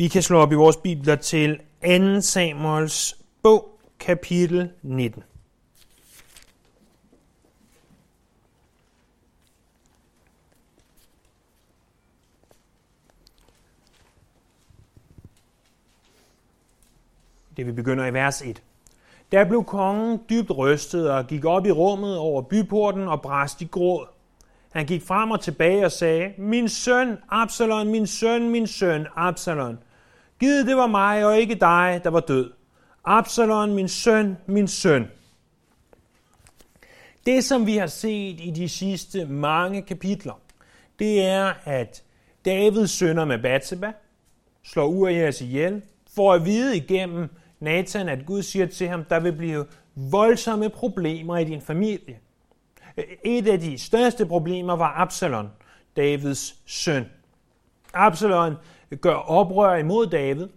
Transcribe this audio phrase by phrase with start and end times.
[0.00, 1.60] Vi kan slå op i vores bibler til
[2.16, 2.20] 2.
[2.20, 5.22] Samuels bog, kapitel 19.
[17.56, 18.62] Det vi begynder i vers 1.
[19.32, 23.64] Der blev kongen dybt rystet og gik op i rummet over byporten og brast i
[23.64, 24.06] gråd.
[24.72, 29.78] Han gik frem og tilbage og sagde, Min søn, Absalon, min søn, min søn, Absalon.
[30.40, 32.52] Gid det var mig og ikke dig, der var død.
[33.04, 35.10] Absalon, min søn, min søn.
[37.26, 40.40] Det, som vi har set i de sidste mange kapitler,
[40.98, 42.02] det er, at
[42.44, 43.92] Davids sønner med Batseba
[44.62, 45.82] slår Urias ihjel,
[46.14, 47.28] for at vide igennem
[47.60, 52.18] Nathan, at Gud siger til ham, der vil blive voldsomme problemer i din familie.
[53.24, 55.50] Et af de største problemer var Absalon,
[55.96, 57.04] Davids søn.
[57.94, 58.54] Absalon
[58.96, 60.48] gør oprør imod David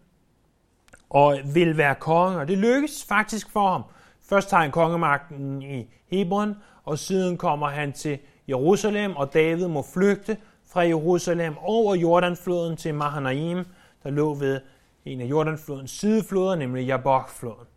[1.09, 3.83] og vil være konge, og det lykkes faktisk for ham.
[4.29, 9.85] Først tager han kongemagten i Hebron, og siden kommer han til Jerusalem, og David må
[9.93, 10.37] flygte
[10.71, 13.65] fra Jerusalem over Jordanfloden til Mahanaim,
[14.03, 14.61] der lå ved
[15.05, 17.67] en af Jordanflodens sidefloder, nemlig Jabokfloden.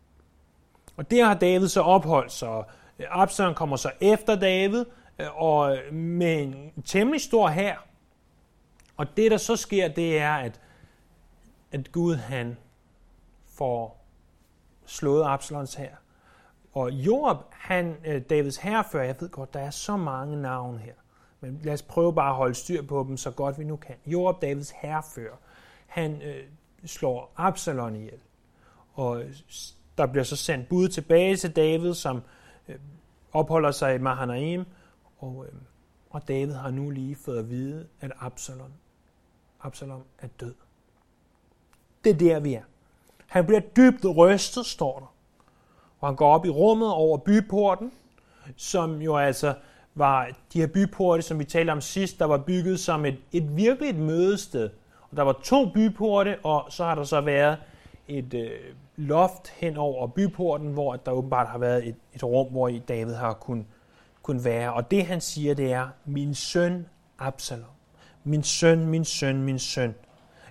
[0.97, 2.65] Og der har David så opholdt sig, og
[3.09, 4.85] Absalom kommer så efter David,
[5.19, 7.87] øh, og med en temmelig stor hær.
[8.97, 10.61] Og det, der så sker, det er, at,
[11.71, 12.57] at Gud han
[13.45, 14.05] får
[14.85, 15.95] slået Absalons her.
[16.73, 20.93] Og Joab, han, øh, Davids herrefører, jeg ved godt, der er så mange navne her,
[21.39, 23.95] men lad os prøve bare at holde styr på dem, så godt vi nu kan.
[24.05, 25.35] Joab, Davids herrefører,
[25.87, 26.43] han øh,
[26.85, 28.19] slår Absalon ihjel.
[28.93, 29.23] Og
[29.97, 32.21] der bliver så sendt bud tilbage til David, som
[32.67, 32.75] øh,
[33.31, 34.65] opholder sig i Mahanaim,
[35.17, 35.53] og, øh,
[36.09, 38.73] og David har nu lige fået at vide, at Absalon
[39.61, 40.53] Absalom er død.
[42.03, 42.63] Det er der, vi er.
[43.27, 45.13] Han bliver dybt rystet, står der.
[45.99, 47.91] Og han går op i rummet over byporten,
[48.55, 49.53] som jo altså
[49.95, 53.57] var de her byporte, som vi talte om sidst, der var bygget som et, et
[53.57, 54.69] virkeligt mødested.
[55.11, 57.57] Og der var to byporte, og så har der så været
[58.07, 58.59] et øh,
[58.95, 63.13] loft hen over byporten, hvor der åbenbart har været et, et rum, hvor i David
[63.13, 63.67] har kun,
[64.21, 64.73] kun være.
[64.73, 66.87] Og det han siger, det er, min søn
[67.19, 67.76] Absalom.
[68.27, 69.95] Min søn, min søn, min søn.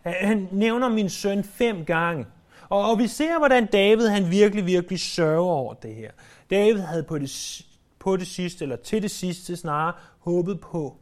[0.03, 2.27] Han nævner min søn fem gange.
[2.69, 6.11] Og, og vi ser, hvordan David han virkelig, virkelig sørger over det her.
[6.51, 7.63] David havde på det,
[7.99, 10.97] på det sidste, eller til det sidste snarere, håbet på,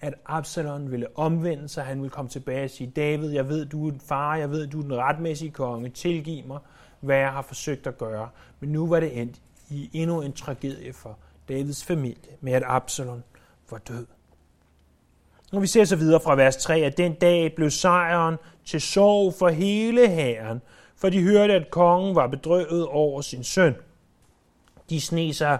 [0.00, 3.88] at Absalom ville omvende sig, han ville komme tilbage og sige, David, jeg ved, du
[3.88, 6.58] er en far, jeg ved, du er den retmæssige konge, tilgiv mig,
[7.00, 8.28] hvad jeg har forsøgt at gøre.
[8.60, 9.36] Men nu var det endt
[9.70, 13.22] i endnu en tragedie for Davids familie, med at Absalom
[13.70, 14.06] var død.
[15.56, 19.34] Og vi ser så videre fra vers 3, at den dag blev sejren til sorg
[19.38, 20.62] for hele hæren,
[20.96, 23.74] for de hørte, at kongen var bedrøvet over sin søn.
[24.90, 25.58] De sne sig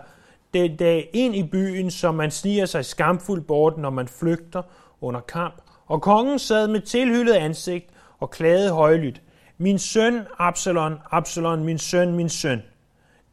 [0.55, 4.62] den dag ind i byen, som man sniger sig skamfuldt bort, når man flygter
[5.01, 5.55] under kamp.
[5.87, 7.87] Og kongen sad med tilhyllet ansigt
[8.19, 9.23] og klagede højlydt.
[9.59, 12.62] Min søn Absalon, Absalon, min søn, min søn.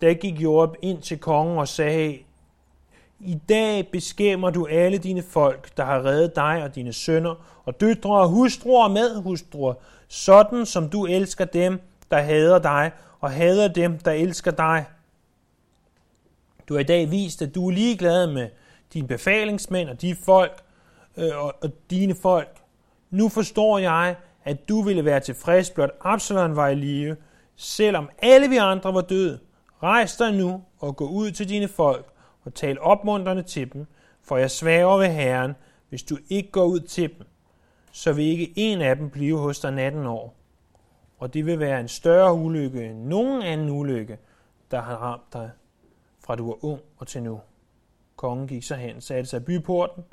[0.01, 2.17] Da gik Joab ind til kongen og sagde,
[3.25, 7.81] i dag beskæmmer du alle dine folk, der har reddet dig og dine sønner, og
[7.81, 9.73] døtre og hustruer med hustruer,
[10.07, 14.85] sådan som du elsker dem, der hader dig, og hader dem, der elsker dig.
[16.69, 18.49] Du har i dag vist, at du er ligeglad med
[18.93, 20.61] dine befalingsmænd og de folk
[21.17, 22.57] øh, og, og dine folk.
[23.09, 27.15] Nu forstår jeg, at du ville være tilfreds, blot Absalom var i live,
[27.55, 29.39] selvom alle vi andre var døde.
[29.83, 32.12] Rejs dig nu og gå ud til dine folk
[32.45, 33.85] og tal opmuntrende til dem,
[34.21, 35.55] for jeg svæver ved Herren,
[35.89, 37.27] hvis du ikke går ud til dem,
[37.91, 40.35] så vil ikke en af dem blive hos dig natten år.
[41.19, 44.17] Og det vil være en større ulykke end nogen anden ulykke,
[44.71, 45.51] der har ramt dig
[46.19, 47.41] fra du var ung og til nu.
[48.15, 50.03] Kongen gik så hen, satte sig i byporten,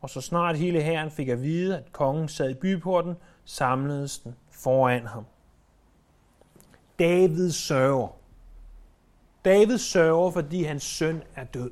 [0.00, 3.14] og så snart hele herren fik at vide, at kongen sad i byporten,
[3.44, 5.24] samledes den foran ham.
[6.98, 8.21] David sørger.
[9.44, 11.70] David sørger, fordi hans søn er død.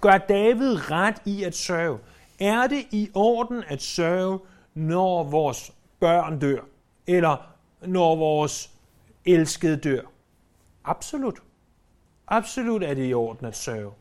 [0.00, 1.98] Gør David ret i at sørge?
[2.40, 4.38] Er det i orden at sørge,
[4.74, 6.60] når vores børn dør?
[7.06, 7.36] Eller
[7.86, 8.70] når vores
[9.24, 10.00] elskede dør?
[10.84, 11.38] Absolut.
[12.28, 13.92] Absolut er det i orden at sørge.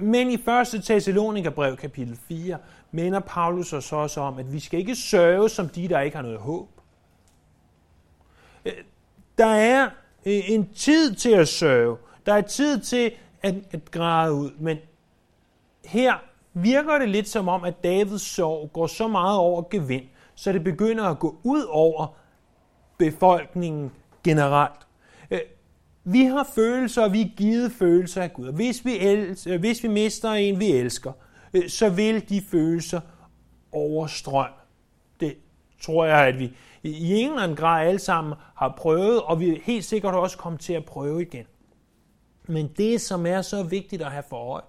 [0.00, 0.84] Men i 1.
[0.84, 2.58] Thessalonikerbrev kapitel 4
[2.90, 6.22] minder Paulus os også om, at vi skal ikke sørge som de, der ikke har
[6.22, 6.68] noget håb.
[9.38, 9.90] Der er
[10.26, 11.96] en tid til at sørge.
[12.26, 13.12] Der er tid til
[13.42, 14.50] at, at græde ud.
[14.58, 14.78] Men
[15.84, 16.14] her
[16.54, 20.64] virker det lidt som om, at Davids sorg går så meget over gevind, så det
[20.64, 22.16] begynder at gå ud over
[22.98, 23.92] befolkningen
[24.24, 24.86] generelt.
[25.30, 25.40] Øh,
[26.04, 28.52] vi har følelser, og vi er givet følelser af Gud.
[28.52, 31.12] Hvis vi, elsker, øh, hvis vi mister en, vi elsker,
[31.54, 33.00] øh, så vil de følelser
[33.72, 34.56] overstrømme.
[35.20, 35.36] Det
[35.82, 39.60] tror jeg, at vi i en eller anden grad alle sammen har prøvet, og vi
[39.64, 41.46] helt sikkert også kommer til at prøve igen.
[42.48, 44.62] Men det, som er så vigtigt at have for øje,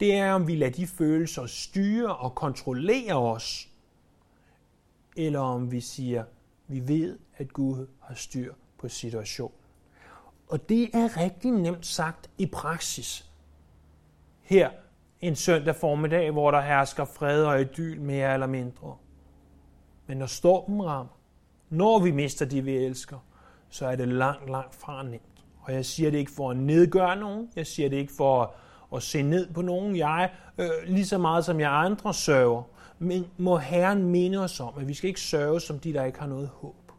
[0.00, 3.68] det er, om vi lader de følelser styre og kontrollere os,
[5.16, 6.24] eller om vi siger,
[6.66, 9.58] vi ved, at Gud har styr på situationen.
[10.48, 13.30] Og det er rigtig nemt sagt i praksis.
[14.42, 14.70] Her
[15.20, 18.96] en søndag formiddag, hvor der hersker fred og idyl mere eller mindre.
[20.08, 21.12] Men når stormen rammer,
[21.70, 23.18] når vi mister de, vi elsker,
[23.68, 25.22] så er det langt, langt fra nemt.
[25.60, 27.48] Og jeg siger det ikke for at nedgøre nogen.
[27.56, 28.48] Jeg siger det ikke for at,
[28.96, 29.96] at se ned på nogen.
[29.96, 32.62] Jeg, øh, lige så meget som jeg andre sørger.
[32.98, 36.18] Men må Herren minde os om, at vi skal ikke sørge som de, der ikke
[36.18, 36.92] har noget håb.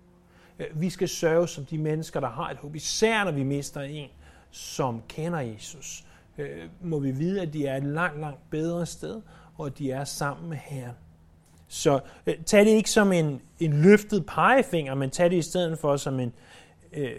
[0.60, 2.76] Øh, vi skal sørge som de mennesker, der har et håb.
[2.76, 4.10] Især når vi mister en,
[4.52, 6.06] som kender Jesus.
[6.38, 9.22] Øh, må vi vide, at de er et langt, langt bedre sted,
[9.58, 10.96] og at de er sammen med Herren.
[11.70, 15.80] Så øh, tag det ikke som en, en løftet pegefinger, men tag det i stedet
[15.80, 16.34] for som en
[16.94, 17.12] øh,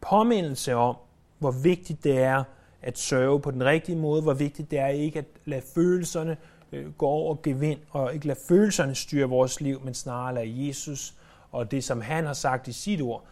[0.00, 0.96] påmindelse om,
[1.38, 2.44] hvor vigtigt det er
[2.82, 6.36] at sørge på den rigtige måde, hvor vigtigt det er ikke at lade følelserne
[6.72, 11.14] øh, gå over gevind, og ikke lade følelserne styre vores liv, men snarere lade Jesus
[11.52, 13.24] og det, som han har sagt i sit ord,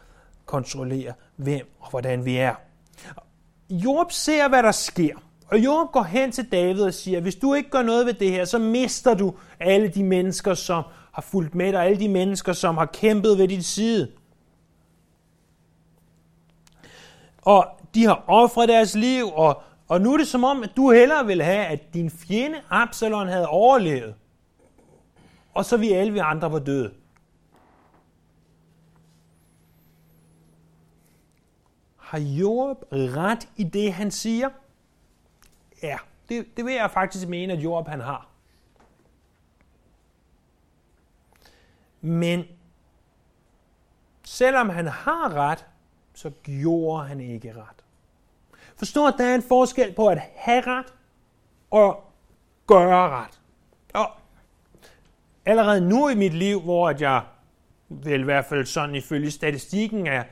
[0.46, 2.54] kontrollere, hvem og hvordan vi er.
[3.70, 5.16] Job ser, hvad der sker.
[5.48, 8.30] Og Job går hen til David og siger, hvis du ikke gør noget ved det
[8.30, 12.52] her, så mister du alle de mennesker, som har fulgt med dig, alle de mennesker,
[12.52, 14.12] som har kæmpet ved din side.
[17.42, 20.92] Og de har offret deres liv, og, og nu er det som om, at du
[20.92, 24.14] hellere vil have, at din fjende Absalon havde overlevet,
[25.54, 26.90] og så vi alle vi andre var døde.
[31.96, 34.48] Har Job ret i det, han siger?
[35.82, 35.98] Ja,
[36.28, 38.28] det, det vil jeg faktisk mene, at Job han har.
[42.00, 42.44] Men
[44.24, 45.66] selvom han har ret,
[46.14, 47.84] så gjorde han ikke ret.
[48.76, 50.94] Forstå, at der er en forskel på at have ret
[51.70, 52.04] og
[52.66, 53.40] gøre ret.
[53.94, 54.10] Og
[55.46, 57.22] allerede nu i mit liv, hvor at jeg
[57.88, 60.24] vel i hvert fald sådan ifølge statistikken er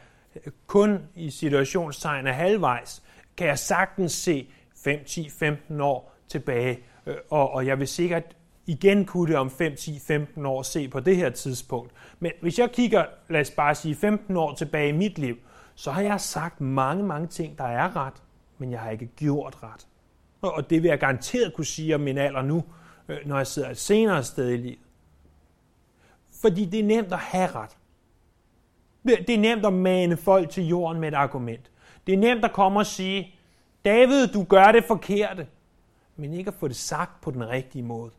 [0.67, 3.03] kun i situationstegn af halvvejs,
[3.37, 4.51] kan jeg sagtens se
[4.85, 6.79] 5, 10, 15 år tilbage.
[7.07, 8.37] Øh, og, og jeg vil sikkert
[8.67, 11.93] igen kunne det om 5, 10, 15 år se på det her tidspunkt.
[12.21, 15.37] Men hvis jeg kigger, lad os bare sige 15 år tilbage i mit liv,
[15.75, 18.23] så har jeg sagt mange, mange ting, der er ret,
[18.59, 19.87] men jeg har ikke gjort ret.
[20.41, 22.65] Og det vil jeg garanteret kunne sige om min alder nu,
[23.09, 24.79] øh, når jeg sidder et senere sted i livet.
[26.41, 27.77] Fordi det er nemt at have ret.
[29.05, 31.71] Det er nemt at mane folk til jorden med et argument.
[32.07, 33.36] Det er nemt at komme og sige,
[33.87, 35.47] David, du gør det forkerte,
[36.17, 38.11] men ikke at få det sagt på den rigtige måde.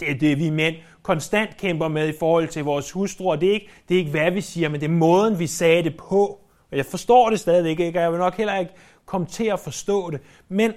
[0.00, 3.36] Det er det, vi mænd konstant kæmper med i forhold til vores hustruer.
[3.36, 5.82] Det er ikke, det er ikke hvad vi siger, men det er måden, vi sagde
[5.82, 6.40] det på.
[6.70, 8.72] Og jeg forstår det stadigvæk ikke, og jeg vil nok heller ikke
[9.06, 10.20] komme til at forstå det.
[10.48, 10.72] Men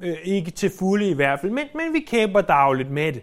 [0.00, 1.52] øh, ikke til fulde i hvert fald.
[1.52, 3.22] Men, men vi kæmper dagligt med det.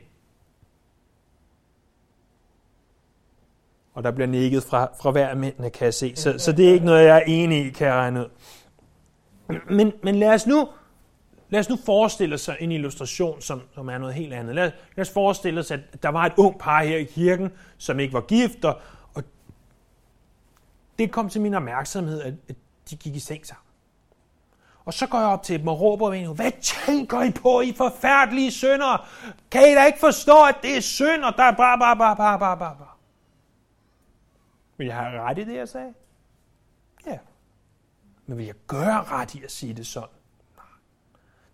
[3.93, 6.15] Og der bliver nikket fra, fra hver mændene, kan jeg se.
[6.15, 8.29] Så, så det er ikke noget, jeg er enig i, kan jeg regne ud.
[9.69, 10.69] Men, men lad os nu
[11.49, 14.55] Lad os nu forestille os en illustration, som, som er noget helt andet.
[14.55, 17.99] Lad, lad os forestille os, at der var et ung par her i kirken, som
[17.99, 18.81] ikke var gift, og,
[19.13, 19.23] og
[20.99, 22.55] det kom til min opmærksomhed, at, at
[22.89, 23.63] de gik i seng sammen.
[24.85, 27.73] Og så går jeg op til dem og råber ved hvad tænker I på, I
[27.73, 29.07] forfærdelige sønder?
[29.51, 32.15] Kan I da ikke forstå, at det er synd, og der er bare, bare, bare,
[32.15, 32.87] bare, bare, bare.
[34.77, 35.93] Men jeg har ret i det, jeg sagde?
[38.29, 40.09] Men vil jeg gøre ret i at sige det sådan?
[40.55, 40.65] Nej.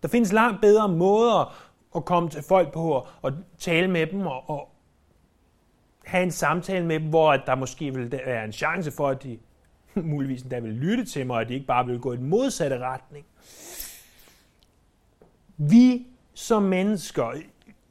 [0.02, 1.54] Der findes langt bedre måder
[1.96, 4.68] at komme til folk på og tale med dem og, og
[6.04, 9.38] have en samtale med dem, hvor der måske vil være en chance for, at de
[9.94, 12.28] muligvis endda vil lytte til mig, og at de ikke bare vil gå i den
[12.28, 13.26] modsatte retning.
[15.56, 17.32] Vi som mennesker,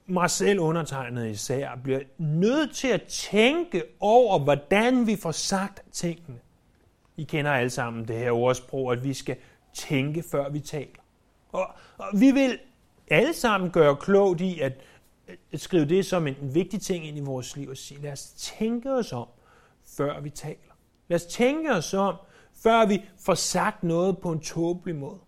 [0.06, 6.40] mig selv undertegnet især, bliver nødt til at tænke over, hvordan vi får sagt tingene.
[7.18, 9.38] I kender alle sammen det her ordsprog, at vi skal
[9.74, 11.02] tænke, før vi taler.
[11.52, 11.68] Og,
[11.98, 12.60] og vi vil
[13.08, 14.74] alle sammen gøre klogt i at,
[15.52, 18.12] at skrive det som en, en vigtig ting ind i vores liv og sige, lad
[18.12, 19.28] os tænke os om,
[19.98, 20.76] før vi taler.
[21.08, 22.16] Lad os tænke os om,
[22.64, 25.20] før vi får sagt noget på en tåbelig måde.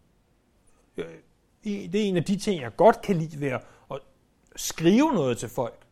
[0.97, 1.05] Øh,
[1.63, 3.51] det er en af de ting, jeg godt kan lide ved
[3.91, 3.99] at
[4.55, 5.86] skrive noget til folk.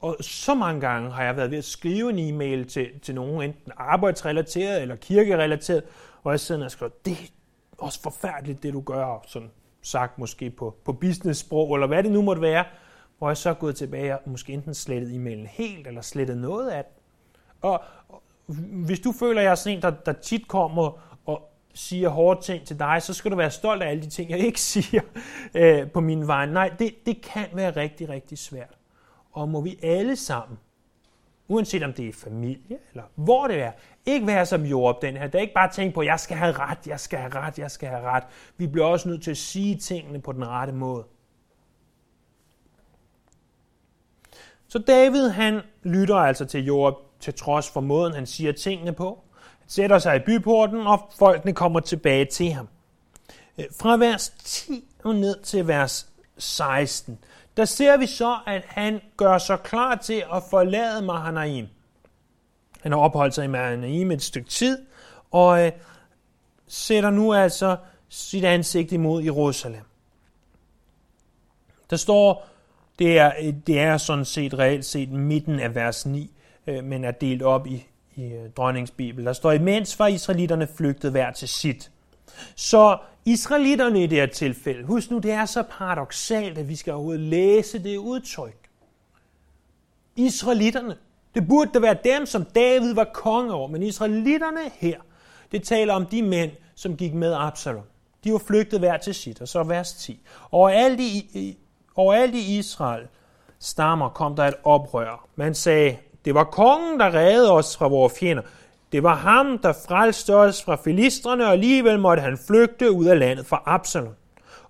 [0.00, 3.42] Og så mange gange har jeg været ved at skrive en e-mail til, til nogen,
[3.42, 5.84] enten arbejdsrelateret eller kirkerelateret,
[6.24, 7.26] og jeg sidder og skriver, det er
[7.78, 9.50] også forfærdeligt, det du gør, sådan
[9.82, 12.64] sagt måske på, på business-sprog, eller hvad det nu måtte være,
[13.18, 16.68] hvor jeg så er gået tilbage og måske enten slettet e-mailen helt, eller slettet noget
[16.70, 16.92] af den.
[17.60, 18.22] Og, og
[18.86, 22.40] hvis du føler, at jeg er sådan en, der, der tit kommer og siger hårde
[22.40, 25.00] ting til dig, så skal du være stolt af alle de ting, jeg ikke siger
[25.54, 26.46] øh, på min vej.
[26.46, 28.77] Nej, det, det kan være rigtig, rigtig svært.
[29.38, 30.58] Og må vi alle sammen,
[31.48, 33.72] uanset om det er familie eller hvor det er,
[34.06, 35.26] ikke være som Job den her.
[35.26, 37.70] Det er ikke bare tænke på, jeg skal have ret, jeg skal have ret, jeg
[37.70, 38.22] skal have ret.
[38.56, 41.04] Vi bliver også nødt til at sige tingene på den rette måde.
[44.68, 49.24] Så David, han lytter altså til Job til trods for måden, han siger tingene på.
[49.58, 52.68] Han sætter sig i byporten, og folkene kommer tilbage til ham.
[53.80, 57.18] Fra vers 10 og ned til vers 16,
[57.58, 61.66] der ser vi så, at han gør sig klar til at forlade Mahanaim.
[62.80, 64.86] Han har opholdt sig i Mahanaim et stykke tid,
[65.30, 65.72] og øh,
[66.66, 67.76] sætter nu altså
[68.08, 69.82] sit ansigt imod Jerusalem.
[71.90, 72.46] Der står,
[72.98, 76.30] det er, det er sådan set reelt set midten af vers 9,
[76.66, 77.86] øh, men er delt op i,
[78.16, 79.24] i øh, dronningsbibel.
[79.24, 81.90] Der står, imens var israelitterne flygtet hver til sit.
[82.56, 86.92] Så israelitterne i det her tilfælde, husk nu, det er så paradoxalt, at vi skal
[86.92, 88.68] overhovedet læse det udtryk.
[90.16, 90.96] Israelitterne,
[91.34, 95.00] det burde da være dem, som David var konge over, men israelitterne her,
[95.52, 97.84] det taler om de mænd, som gik med Absalom.
[98.24, 100.20] De var flygtet hver til sit, og så vers 10.
[100.50, 101.58] Overalt i,
[101.94, 103.06] overalt i Israel
[103.58, 105.28] stammer kom der et oprør.
[105.36, 108.42] Man sagde, det var kongen, der redde os fra vores fjender.
[108.92, 113.18] Det var ham, der frelste os fra filistrene, og alligevel måtte han flygte ud af
[113.18, 114.14] landet fra Absalon.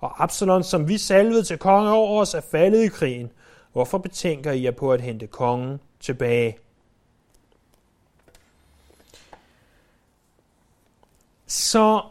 [0.00, 3.30] Og Absalon, som vi salvede til konge over os, er faldet i krigen.
[3.72, 6.58] Hvorfor betænker I jer på at hente kongen tilbage?
[11.46, 12.02] Så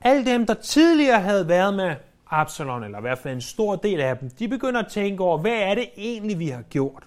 [0.00, 1.94] alle dem, der tidligere havde været med
[2.30, 5.38] Absalon, eller i hvert fald en stor del af dem, de begynder at tænke over,
[5.38, 7.02] hvad er det egentlig, vi har gjort?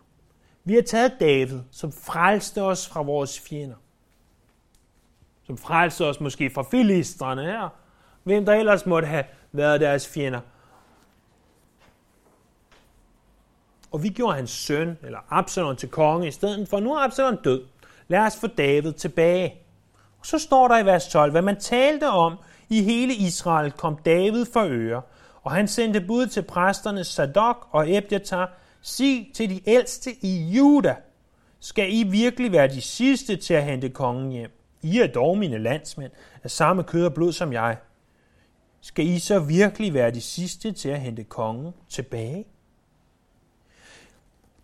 [0.63, 3.75] Vi har taget David, som frelste os fra vores fjender.
[5.47, 7.69] Som frelser os måske fra filistrene her.
[8.23, 10.39] Hvem der ellers måtte have været deres fjender.
[13.91, 16.79] Og vi gjorde hans søn, eller Absalom, til konge i stedet for.
[16.79, 17.63] Nu er Absalom død.
[18.07, 19.55] Lad os få David tilbage.
[20.19, 22.37] Og så står der i vers 12, hvad man talte om
[22.69, 25.01] i hele Israel, kom David for øre,
[25.43, 28.51] og han sendte bud til præsterne Sadok og Ebjatar,
[28.81, 30.95] sig til de ældste i Juda,
[31.59, 34.56] skal I virkelig være de sidste til at hente kongen hjem?
[34.87, 36.11] I er dog mine landsmænd,
[36.43, 37.77] af samme kød og blod som jeg.
[38.81, 42.45] Skal I så virkelig være de sidste til at hente kongen tilbage?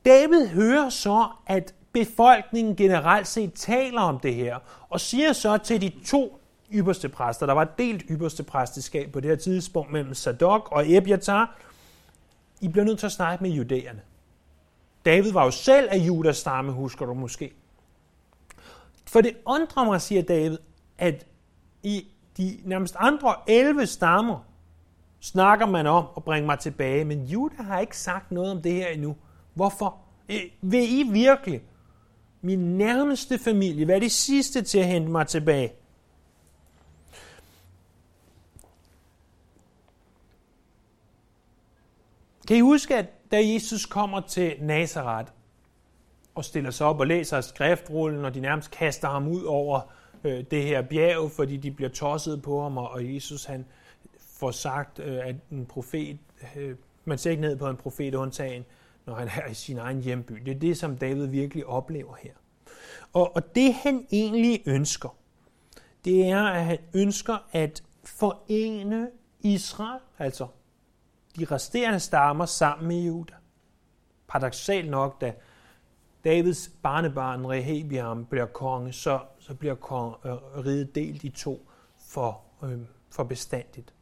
[0.06, 5.82] David hører så, at befolkningen generelt set taler om det her, og siger så til
[5.82, 6.40] de to
[6.74, 10.92] ypperste præster, der var et delt ypperste præsteskab på det her tidspunkt mellem Sadok og
[10.92, 11.58] Ebiatar,
[12.62, 14.02] I bliver nødt til at snakke med judæerne.
[15.06, 17.54] David var jo selv af Judas stamme, husker du måske.
[19.14, 20.58] For det undrer mig, siger David,
[20.98, 21.26] at
[21.84, 24.40] i de nærmest andre 11 stammer
[25.20, 28.72] snakker man om at bringe mig tilbage, men Juda har ikke sagt noget om det
[28.72, 29.16] her endnu.
[29.54, 29.98] Hvorfor?
[30.30, 31.62] Øh, vil I virkelig,
[32.42, 35.74] min nærmeste familie, være det sidste til at hente mig tilbage?
[42.48, 45.32] Kan I huske, at da Jesus kommer til Nazareth
[46.36, 50.44] og stiller sig op og læser skriftrullen, og de nærmest kaster ham ud over øh,
[50.52, 53.66] det her bjerg, fordi de bliver tosset på ham, og Jesus han
[54.40, 56.18] får sagt, øh, at en profet,
[56.56, 56.76] øh,
[57.06, 58.66] man ser ikke ned på en profet undtagen,
[59.06, 60.34] når han er i sin egen hjemby.
[60.46, 62.34] Det er det, som David virkelig oplever her.
[63.14, 65.16] Og, og det han egentlig ønsker,
[66.06, 69.10] det er, at han ønsker at forene
[69.40, 70.48] Israel, altså
[71.40, 73.34] de resterende stammer sammen med Juda.
[74.28, 75.34] Paradoxalt nok, da
[76.24, 80.34] Davids barnebarn Rehabiam bliver konge, så, så bliver kong, øh,
[80.66, 81.68] riget delt i to
[82.08, 83.94] for, øh, for bestandigt.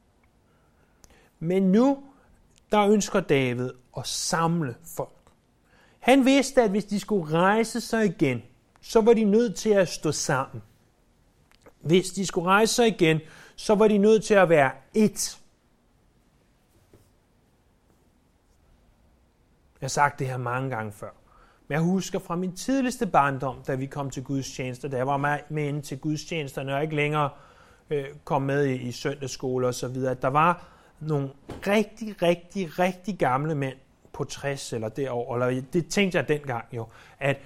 [1.40, 2.04] Men nu,
[2.72, 5.10] der ønsker David at samle folk.
[6.00, 8.42] Han vidste, at hvis de skulle rejse sig igen,
[8.82, 10.64] så var de nødt til at stå sammen.
[11.82, 13.20] Hvis de skulle rejse sig igen,
[13.56, 15.38] så var de nødt til at være ét.
[19.82, 21.10] Jeg har sagt det her mange gange før.
[21.72, 25.08] Men jeg husker fra min tidligste barndom, da vi kom til Guds tjenester, da jeg
[25.08, 27.30] var med ind til Guds tjenester, når jeg ikke længere
[27.90, 30.66] øh, kom med i, i søndagsskole og så videre, at der var
[31.00, 31.30] nogle
[31.68, 33.76] rigtig, rigtig, rigtig gamle mænd
[34.14, 36.88] på på 60 eller derover, eller det tænkte jeg dengang jo,
[37.20, 37.38] at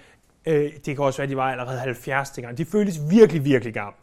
[0.45, 2.57] øh, det kan også være, at de var allerede 70 dengang.
[2.57, 3.99] De føltes virkelig, virkelig gamle.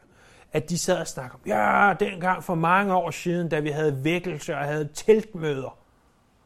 [0.52, 4.04] At de sad og snakkede om, ja, dengang for mange år siden, da vi havde
[4.04, 5.78] vækkelse og havde teltmøder.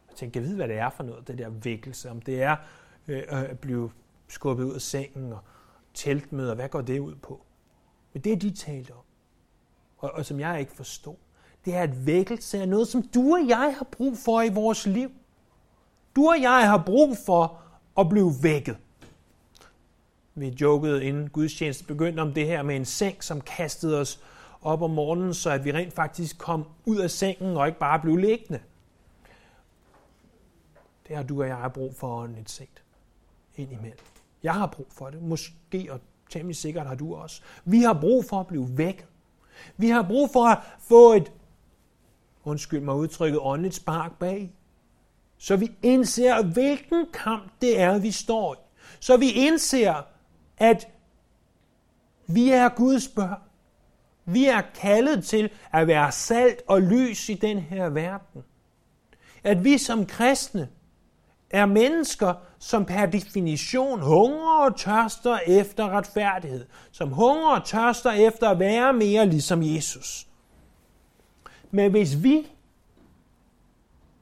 [0.09, 2.11] Jeg tænkte, jeg ved, hvad det er for noget, det der vækkelse.
[2.11, 2.57] Om det er
[3.09, 3.91] øh, at blive
[4.29, 5.41] skubbet ud af sengen og
[5.95, 7.43] teltmøder, hvad går det ud på?
[8.13, 9.05] Men det, de talte om,
[9.99, 11.15] og, og som jeg ikke forstod,
[11.65, 14.87] det er, at vækkelse er noget, som du og jeg har brug for i vores
[14.87, 15.11] liv.
[16.17, 17.61] Du og jeg har brug for
[17.99, 18.77] at blive vækket.
[20.35, 24.21] Vi jokede inden gudstjenesten begyndte om det her med en seng, som kastede os
[24.63, 28.01] op om morgenen, så at vi rent faktisk kom ud af sengen og ikke bare
[28.01, 28.61] blev liggende.
[31.09, 32.83] Det har du og jeg har brug for åndeligt set.
[33.57, 33.99] Indimellem.
[34.43, 35.23] Jeg har brug for det.
[35.23, 37.43] Måske og temmelig sikkert har du også.
[37.65, 39.07] Vi har brug for at blive vækket.
[39.77, 41.33] Vi har brug for at få et,
[42.45, 44.53] undskyld mig udtrykket, åndeligt spark bag.
[45.39, 48.59] Så vi indser, hvilken kamp det er, vi står i.
[49.01, 50.03] Så vi indser,
[50.59, 50.89] at
[52.27, 53.41] vi er Guds børn.
[54.25, 58.43] Vi er kaldet til at være salt og lys i den her verden.
[59.45, 60.69] At vi som kristne
[61.57, 66.67] er mennesker, som per definition hungrer og tørster efter retfærdighed.
[66.93, 70.27] Som hungrer og tørster efter at være mere ligesom Jesus.
[71.71, 72.47] Men hvis vi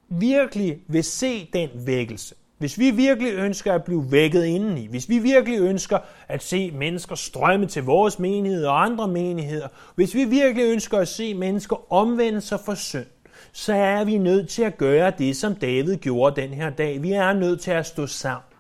[0.09, 5.19] virkelig vil se den vækkelse, hvis vi virkelig ønsker at blive vækket indeni, hvis vi
[5.19, 5.99] virkelig ønsker
[6.29, 11.09] at se mennesker strømme til vores menighed og andre menigheder, hvis vi virkelig ønsker at
[11.09, 13.07] se mennesker omvende sig for synd,
[13.57, 17.03] så er vi nødt til at gøre det, som David gjorde den her dag.
[17.03, 18.55] Vi er nødt til at stå sammen.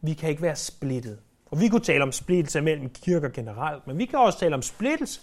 [0.00, 1.18] Vi kan ikke være splittet.
[1.46, 4.62] Og vi kunne tale om splittelse mellem kirker generelt, men vi kan også tale om
[4.62, 5.20] splittelse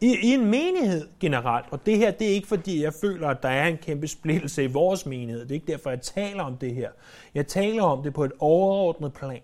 [0.00, 1.66] i, i en menighed generelt.
[1.70, 4.64] Og det her, det er ikke fordi, jeg føler, at der er en kæmpe splittelse
[4.64, 5.42] i vores menighed.
[5.42, 6.90] Det er ikke derfor, jeg taler om det her.
[7.34, 9.40] Jeg taler om det på et overordnet plan.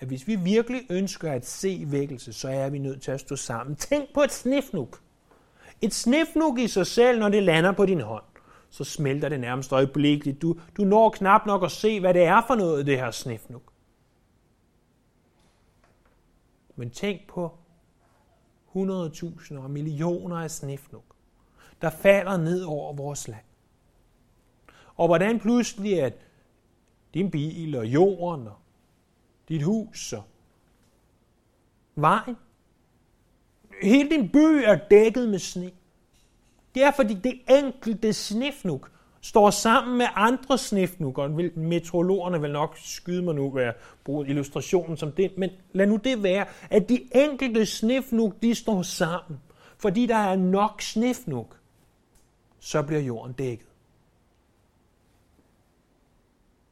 [0.00, 3.36] At hvis vi virkelig ønsker at se vækkelse, så er vi nødt til at stå
[3.36, 3.76] sammen.
[3.76, 5.00] Tænk på et snifnuk.
[5.82, 8.24] Et snifnuk i sig selv, når det lander på din hånd,
[8.70, 10.42] så smelter det nærmest øjeblikkeligt.
[10.42, 13.62] Du, du når knap nok at se, hvad det er for noget, det her snifnuk.
[16.76, 17.58] Men tænk på
[18.74, 21.04] 100.000 og millioner af snifnuk,
[21.82, 23.44] der falder ned over vores land.
[24.96, 26.14] Og hvordan pludselig at
[27.14, 28.56] din bil og jorden og
[29.48, 30.22] dit hus og
[31.94, 32.36] vejen,
[33.82, 35.70] hele din by er dækket med sne.
[36.74, 41.28] Det er fordi det enkelte snefnuk står sammen med andre snifnukker.
[41.56, 45.96] Meteorologerne vil nok skyde mig nu, hvad jeg bruger illustrationen som det, men lad nu
[45.96, 49.40] det være, at de enkelte snefnuk, de står sammen.
[49.78, 51.56] Fordi der er nok snefnuk,
[52.60, 53.66] så bliver jorden dækket.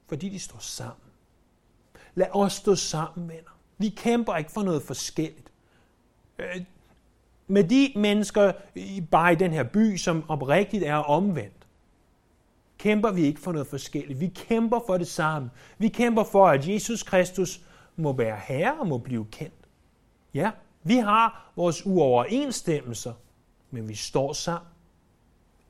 [0.07, 1.11] Fordi de står sammen.
[2.15, 3.59] Lad os stå sammen, venner.
[3.79, 5.53] Vi kæmper ikke for noget forskelligt.
[6.39, 6.65] Øh,
[7.47, 8.53] med de mennesker
[9.11, 11.67] bare i den her by, som oprigtigt er omvendt,
[12.79, 14.21] kæmper vi ikke for noget forskelligt.
[14.21, 15.51] Vi kæmper for det samme.
[15.79, 17.61] Vi kæmper for, at Jesus Kristus
[17.97, 19.55] må være herre og må blive kendt.
[20.35, 20.51] Ja,
[20.83, 23.13] vi har vores uoverensstemmelser,
[23.71, 24.69] men vi står sammen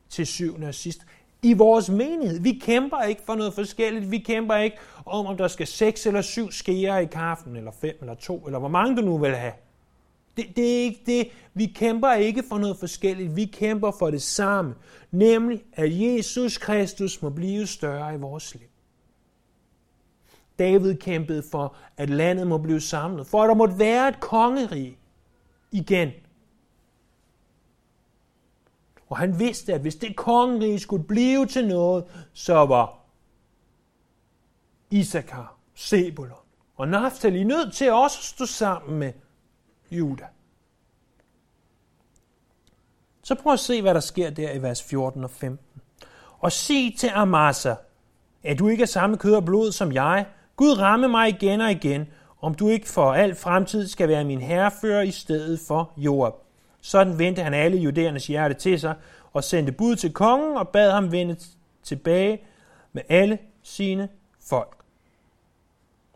[0.09, 1.07] til syvende og sidst
[1.43, 2.41] i vores menighed.
[2.41, 4.11] Vi kæmper ikke for noget forskelligt.
[4.11, 7.97] Vi kæmper ikke om, om der skal seks eller syv skeer i kaffen, eller fem
[8.01, 9.53] eller to, eller hvor mange du nu vil have.
[10.37, 11.29] Det, det er ikke det.
[11.55, 13.37] Vi kæmper ikke for noget forskelligt.
[13.37, 14.75] Vi kæmper for det samme.
[15.11, 18.69] Nemlig, at Jesus Kristus må blive større i vores liv.
[20.59, 23.27] David kæmpede for, at landet må blive samlet.
[23.27, 24.99] For at der måtte være et kongerige
[25.73, 26.11] igen.
[29.09, 32.99] Og han vidste, at hvis det kongerige skulle blive til noget, så var
[34.91, 36.39] Isakar, Sebulon
[36.77, 39.13] og Naftali nødt til også at stå sammen med
[39.91, 40.25] Juda.
[43.23, 45.81] Så prøv at se, hvad der sker der i vers 14 og 15.
[46.39, 47.75] Og sig til Amasa,
[48.43, 50.27] at du ikke er samme kød og blod som jeg.
[50.57, 52.07] Gud ramme mig igen og igen,
[52.41, 56.33] om du ikke for al fremtid skal være min herrefører i stedet for Joab.
[56.81, 58.95] Sådan vendte han alle judæernes hjerte til sig
[59.33, 61.37] og sendte bud til kongen og bad ham vende
[61.83, 62.43] tilbage
[62.93, 64.09] med alle sine
[64.41, 64.77] folk.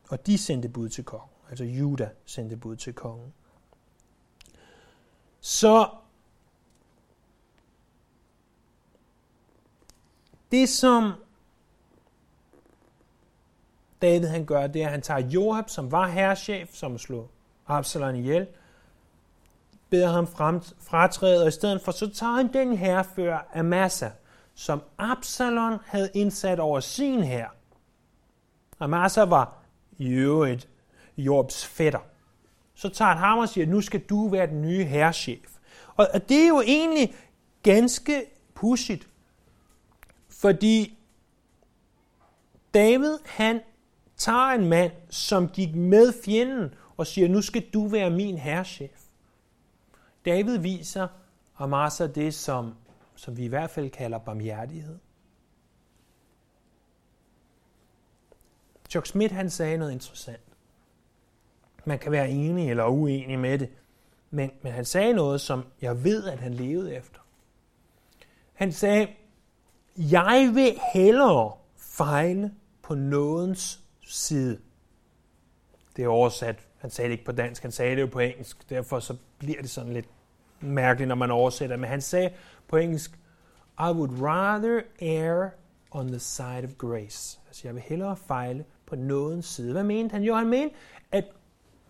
[0.09, 1.31] Og de sendte bud til kongen.
[1.51, 3.33] Altså Juda sendte bud til kongen.
[5.41, 5.89] Så
[10.51, 11.13] det som
[14.03, 17.31] David han gør, det er, at han tager Joab, som var herrechef, som slog
[17.67, 18.47] Absalom ihjel,
[19.91, 24.11] beder ham frem, fratræde, og i stedet for, så tager han den herrefører Amasa,
[24.55, 27.49] som Absalon havde indsat over sin her.
[28.81, 29.59] Amasa var
[29.99, 30.69] i øvrigt
[31.17, 32.01] Jobs fætter.
[32.79, 35.59] Så tager han ham og siger, nu skal du være den nye herrchef.
[35.97, 37.15] Og det er jo egentlig
[37.63, 39.09] ganske pudsigt,
[40.29, 40.99] fordi
[42.75, 43.61] David, han
[44.17, 49.03] tager en mand, som gik med fjenden, og siger, nu skal du være min herrechef.
[50.25, 51.09] David viser
[51.57, 52.75] Amasa det, som,
[53.15, 54.99] som vi i hvert fald kalder barmhjertighed.
[58.91, 60.48] Chuck Smith han sagde noget interessant.
[61.89, 63.69] Man kan være enig eller uenig med det,
[64.31, 67.21] men, men han sagde noget, som jeg ved, at han levede efter.
[68.55, 69.09] Han sagde,
[69.97, 74.59] jeg vil hellere fejle på nådens side.
[75.97, 76.57] Det er oversat.
[76.79, 78.71] Han sagde det ikke på dansk, han sagde det jo på engelsk.
[78.71, 80.09] Derfor så bliver det sådan lidt
[80.61, 81.77] mærkeligt, når man oversætter.
[81.77, 82.31] Men han sagde
[82.69, 83.11] på engelsk,
[83.79, 85.51] I would rather err
[85.91, 87.41] on the side of grace.
[87.47, 89.73] Altså, jeg vil hellere fejle på nådens side.
[89.73, 90.23] Hvad mente han?
[90.23, 90.75] Jo, han mente,
[91.13, 91.25] at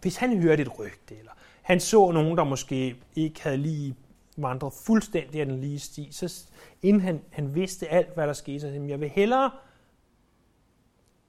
[0.03, 1.33] hvis han hørte et rygte, eller
[1.63, 3.97] han så nogen, der måske ikke havde lige
[4.37, 6.47] vandret fuldstændig af den lige sti, så
[6.83, 9.51] inden han, han vidste alt, hvad der skete, så sagde jeg vil hellere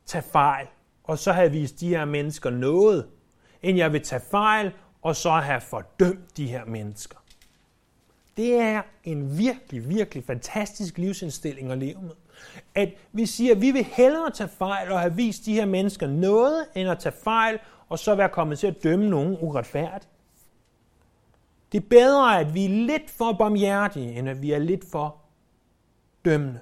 [0.05, 0.67] tage fejl,
[1.03, 3.07] og så have vist de her mennesker noget,
[3.61, 7.17] end jeg vil tage fejl, og så have fordømt de her mennesker.
[8.37, 12.11] Det er en virkelig, virkelig fantastisk livsindstilling at leve med.
[12.75, 16.07] At vi siger, at vi vil hellere tage fejl og have vist de her mennesker
[16.07, 20.09] noget, end at tage fejl og så være kommet til at dømme nogen uretfærdigt.
[21.71, 25.15] Det er bedre, at vi er lidt for barmhjertige, end at vi er lidt for
[26.25, 26.59] dømmende.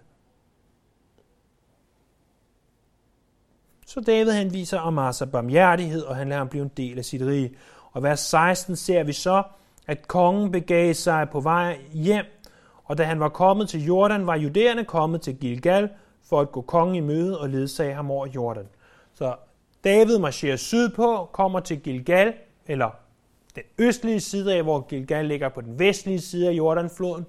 [3.85, 7.21] Så David han viser Amasa barmhjertighed, og han lader ham blive en del af sit
[7.21, 7.55] rige.
[7.91, 9.43] Og vers 16 ser vi så,
[9.87, 12.25] at kongen begav sig på vej hjem,
[12.83, 15.89] og da han var kommet til Jordan, var judæerne kommet til Gilgal
[16.23, 18.67] for at gå kongen i møde og ledsage ham over Jordan.
[19.13, 19.35] Så
[19.83, 22.33] David marcherer sydpå, kommer til Gilgal,
[22.67, 22.89] eller
[23.55, 27.25] den østlige side af, hvor Gilgal ligger på den vestlige side af Jordanfloden.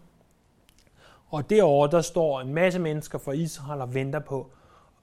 [1.29, 4.51] Og derovre, der står en masse mennesker fra Israel og venter på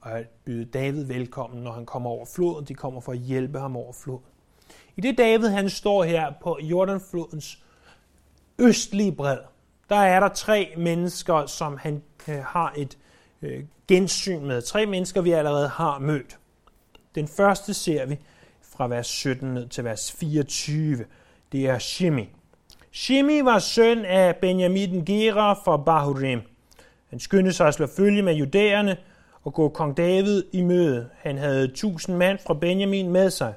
[0.04, 2.64] at byde David velkommen, når han kommer over floden.
[2.64, 4.24] De kommer for at hjælpe ham over floden.
[4.96, 7.62] I det David han står her på Jordanflodens
[8.58, 9.38] østlige bred,
[9.88, 12.98] der er der tre mennesker, som han øh, har et
[13.42, 14.62] øh, gensyn med.
[14.62, 16.38] Tre mennesker, vi allerede har mødt.
[17.16, 18.18] Den første ser vi
[18.62, 21.04] fra vers 17 ned til vers 24.
[21.52, 22.28] Det er Shimi.
[22.92, 26.40] Shimi var søn af Benjamin Gera fra Bahurim.
[27.10, 28.96] Han skyndte sig at slå følge med judæerne
[29.44, 31.08] og gå kong David i møde.
[31.18, 33.54] Han havde tusind mand fra Benjamin med sig.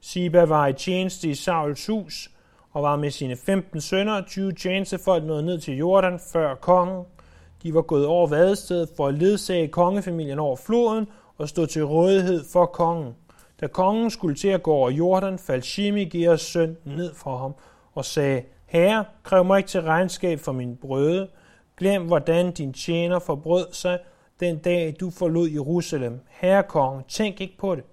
[0.00, 2.30] Siba var i tjeneste i Sauls hus
[2.72, 7.04] og var med sine 15 sønner og 20 tjenestefolk nået ned til Jordan før kongen.
[7.62, 11.06] De var gået over vadestedet for at ledsage kongefamilien over floden
[11.40, 13.14] og stod til rådighed for kongen.
[13.60, 17.54] Da kongen skulle til at gå over Jordan, faldt Shimi Gears søn ned for ham
[17.94, 21.28] og sagde, Herre, kræv mig ikke til regnskab for min brøde.
[21.76, 23.98] Glem, hvordan din tjener forbrød sig
[24.40, 26.20] den dag, du forlod Jerusalem.
[26.28, 27.84] Herre kongen, tænk ikke på det.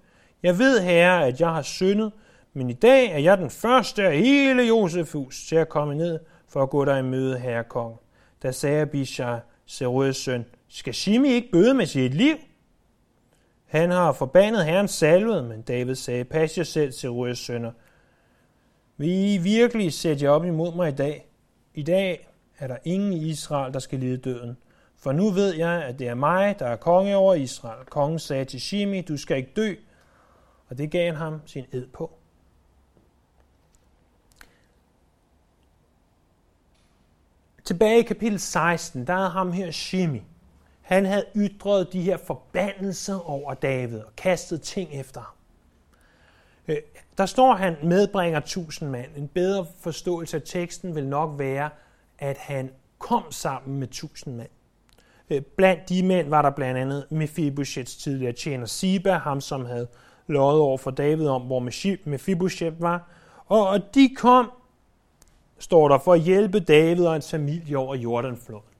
[0.42, 2.12] Jeg ved, herre, at jeg har syndet,
[2.52, 6.62] men i dag er jeg den første af hele Josefus til at komme ned for
[6.62, 7.94] at gå dig i møde, herre kong.
[8.42, 12.36] Da sagde Abishai, Serudes søn, skal Shimi ikke bøde med sit liv?
[13.68, 17.72] Han har forbandet herren salvet, men David sagde, pas jer selv, Serues sønner.
[18.96, 21.28] Vil I virkelig sætte jer op imod mig i dag?
[21.74, 22.28] I dag
[22.58, 24.56] er der ingen i Israel, der skal lide døden.
[24.96, 27.86] For nu ved jeg, at det er mig, der er konge over Israel.
[27.86, 29.74] Kongen sagde til Shimi, du skal ikke dø,
[30.68, 32.12] og det gav han ham sin ed på.
[37.64, 40.22] Tilbage i kapitel 16, der er ham her Shimi.
[40.88, 45.34] Han havde ytret de her forbandelser over David og kastet ting efter ham.
[46.68, 46.76] Øh,
[47.18, 49.10] der står, at han medbringer tusind mand.
[49.16, 51.70] En bedre forståelse af teksten vil nok være,
[52.18, 54.48] at han kom sammen med tusind mand.
[55.30, 59.88] Øh, blandt de mænd var der blandt andet Mephibosheths tidligere tjener Siba, ham som havde
[60.26, 61.60] løjet over for David om, hvor
[62.04, 63.08] Mephibosheth var.
[63.46, 64.50] Og de kom,
[65.58, 68.77] står der, for at hjælpe David og hans familie over Jordanfloden.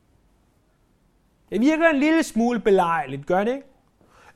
[1.50, 3.66] Det virker en lille smule belejligt, gør det ikke?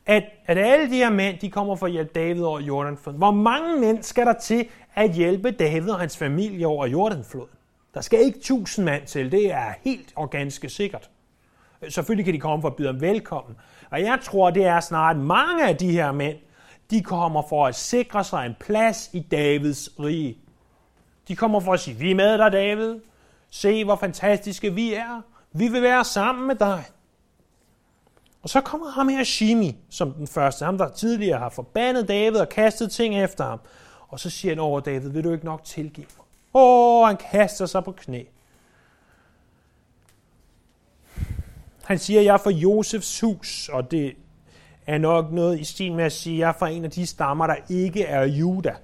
[0.07, 3.19] At, at alle de her mænd, de kommer for at hjælpe David over Jordanfloden.
[3.19, 7.51] Hvor mange mænd skal der til at hjælpe David og hans familie over Jordanfloden?
[7.95, 11.11] Der skal ikke tusind mand til, det er helt og ganske sikkert.
[11.89, 13.57] Selvfølgelig kan de komme for at byde dem velkommen.
[13.91, 16.37] Og jeg tror, det er snart mange af de her mænd,
[16.91, 20.39] de kommer for at sikre sig en plads i Davids rige.
[21.29, 23.01] De kommer for at sige, vi er med dig, David.
[23.51, 25.23] Se, hvor fantastiske vi er.
[25.53, 26.85] Vi vil være sammen med dig.
[28.43, 32.39] Og så kommer ham her Shimi, som den første, ham der tidligere har forbandet David
[32.39, 33.61] og kastet ting efter ham.
[34.09, 36.27] Og så siger han over David, vil du ikke nok tilgive mig?
[36.55, 38.23] Åh, han kaster sig på knæ.
[41.85, 44.17] Han siger, jeg er fra Josefs hus, og det
[44.87, 47.47] er nok noget i stil med at sige, jeg er fra en af de stammer,
[47.47, 48.75] der ikke er Juda.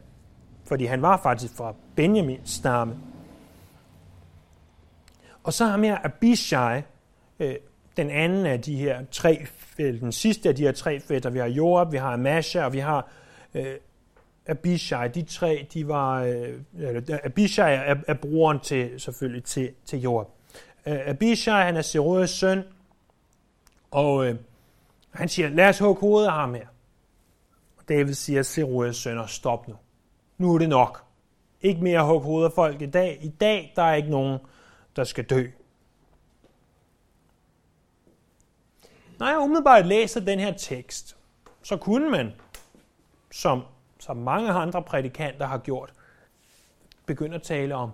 [0.64, 2.96] Fordi han var faktisk fra Benjamins stamme.
[5.44, 6.82] Og så har jeg Abishai,
[7.38, 7.54] øh,
[7.98, 9.46] den anden af de her tre,
[9.78, 11.30] øh, den sidste af de her tre fætter.
[11.30, 13.08] Vi har Joab, vi har Amasha, og vi har
[13.54, 13.74] øh,
[14.46, 15.08] Abishai.
[15.08, 20.26] De tre, de var, øh, Abishai er, er broren til, selvfølgelig til, til Joab.
[20.86, 22.62] Øh, Abishai, han er Seruas søn,
[23.90, 24.36] og øh,
[25.10, 26.66] han siger, lad os hugge hovedet af ham her.
[27.78, 29.74] Og David siger, Serudes søn, og stop nu.
[30.38, 31.04] Nu er det nok.
[31.62, 33.18] Ikke mere hugge hovedet af folk i dag.
[33.22, 34.38] I dag, der er ikke nogen,
[34.96, 35.46] der skal dø.
[39.18, 41.16] Når jeg umiddelbart læser den her tekst,
[41.62, 42.32] så kunne man,
[43.30, 43.62] som,
[43.98, 45.92] som mange andre prædikanter har gjort,
[47.06, 47.90] begynde at tale om,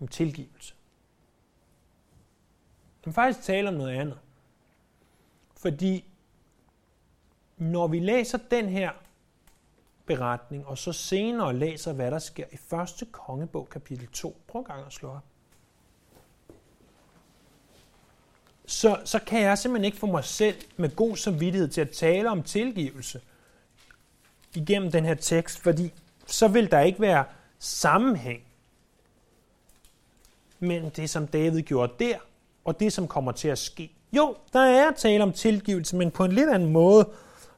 [0.00, 0.74] om tilgivelse.
[3.04, 4.18] Men faktisk tale om noget andet.
[5.56, 6.04] Fordi
[7.56, 8.90] når vi læser den her
[10.06, 14.36] beretning, og så senere læser, hvad der sker i første kongebog, kapitel 2.
[14.48, 15.24] Prøv en gang at slå op.
[18.66, 22.30] Så, så kan jeg simpelthen ikke få mig selv med god samvittighed til at tale
[22.30, 23.20] om tilgivelse
[24.54, 25.92] igennem den her tekst, fordi
[26.26, 27.24] så vil der ikke være
[27.58, 28.42] sammenhæng
[30.60, 32.16] mellem det, som David gjorde der,
[32.64, 33.92] og det, som kommer til at ske.
[34.12, 37.08] Jo, der er tale om tilgivelse, men på en lidt anden måde,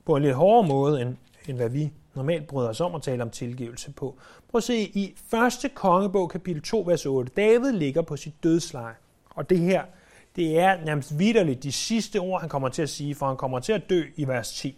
[0.07, 1.17] på en lidt hårdere måde, end,
[1.49, 4.15] end hvad vi normalt bryder os om at tale om tilgivelse på.
[4.51, 5.15] Prøv at se i
[5.65, 5.75] 1.
[5.75, 7.33] kongebog, kapitel 2, vers 8.
[7.37, 8.95] David ligger på sit dødsleje.
[9.31, 9.85] Og det her,
[10.39, 13.61] det er nærmest vidderligt de sidste ord, han kommer til at sige, for han kommer
[13.61, 14.77] til at dø i vers 10.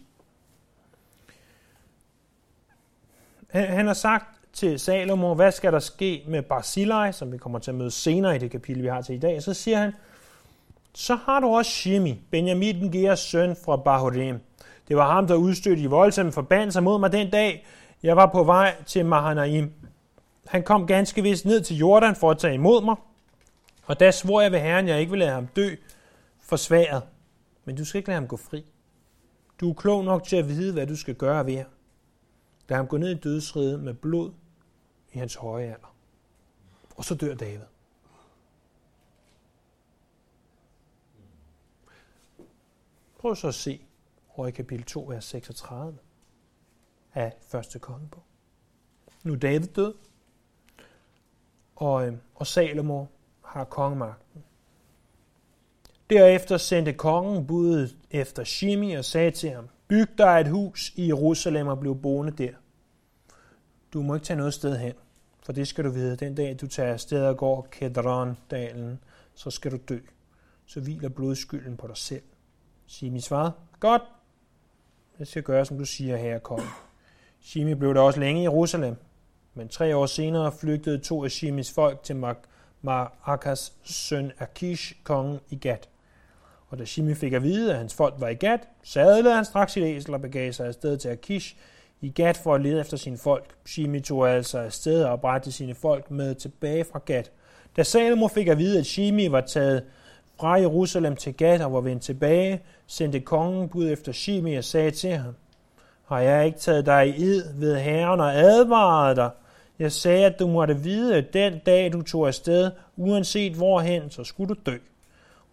[3.49, 7.71] Han har sagt til Salomo, hvad skal der ske med Barzillai, som vi kommer til
[7.71, 9.43] at møde senere i det kapitel, vi har til i dag.
[9.43, 9.91] Så siger han,
[10.93, 14.39] så har du også Shimi, Benjamin den Geras søn fra Bahurim.
[14.87, 17.65] Det var ham, der udstødte i voldsomme forbandelser mod mig den dag,
[18.03, 19.71] jeg var på vej til Mahanaim.
[20.47, 22.95] Han kom ganske vist ned til Jordan for at tage imod mig,
[23.85, 25.75] og da svor jeg ved Herren, jeg ikke vil lade ham dø
[26.39, 27.03] forsværet.
[27.65, 28.65] Men du skal ikke lade ham gå fri.
[29.59, 31.71] Du er klog nok til at vide, hvad du skal gøre ved ham.
[32.67, 34.31] Lad ham gå ned i dødsriget med blod
[35.13, 35.95] i hans høje alder.
[36.95, 37.65] Og så dør David.
[43.19, 43.85] Prøv så at se
[44.35, 45.97] over i kapitel 2, vers 36
[47.13, 48.23] af første kongebog.
[49.23, 49.93] Nu er David død,
[51.75, 53.05] og, øh, og Salomo
[53.51, 54.43] har kongemagten.
[56.09, 61.07] Derefter sendte kongen budet efter Shimi og sagde til ham, byg dig et hus i
[61.07, 62.51] Jerusalem og bliv boende der.
[63.93, 64.93] Du må ikke tage noget sted hen,
[65.43, 66.15] for det skal du vide.
[66.15, 68.99] Den dag, du tager afsted og går Kedron-dalen,
[69.33, 69.99] så skal du dø.
[70.65, 72.23] Så hviler blodskylden på dig selv.
[72.87, 74.01] Shimi svarede, godt,
[75.19, 76.65] jeg skal gøre, som du siger, herre konge.
[77.41, 78.95] Shimi blev der også længe i Jerusalem,
[79.53, 82.15] men tre år senere flygtede to af Shimis folk til
[82.81, 85.89] Maakas søn Akish, kongen i Gat.
[86.69, 89.71] Og da Shimi fik at vide, at hans folk var i Gat, sadlede han straks
[89.71, 91.55] sit æsel og begav sig afsted til Akish
[92.01, 93.45] i Gat for at lede efter sine folk.
[93.65, 97.31] Shimi tog altså afsted og bragte sine folk med tilbage fra Gat.
[97.77, 99.83] Da Salomo fik at vide, at Shimi var taget
[100.39, 104.91] fra Jerusalem til Gat og var vendt tilbage, sendte kongen bud efter Shimi og sagde
[104.91, 105.33] til ham,
[106.05, 109.29] har jeg ikke taget dig i id ved Herren og advaret dig?
[109.81, 114.23] Jeg sagde, at du måtte vide, at den dag du tog afsted, uanset hvorhen, så
[114.23, 114.77] skulle du dø.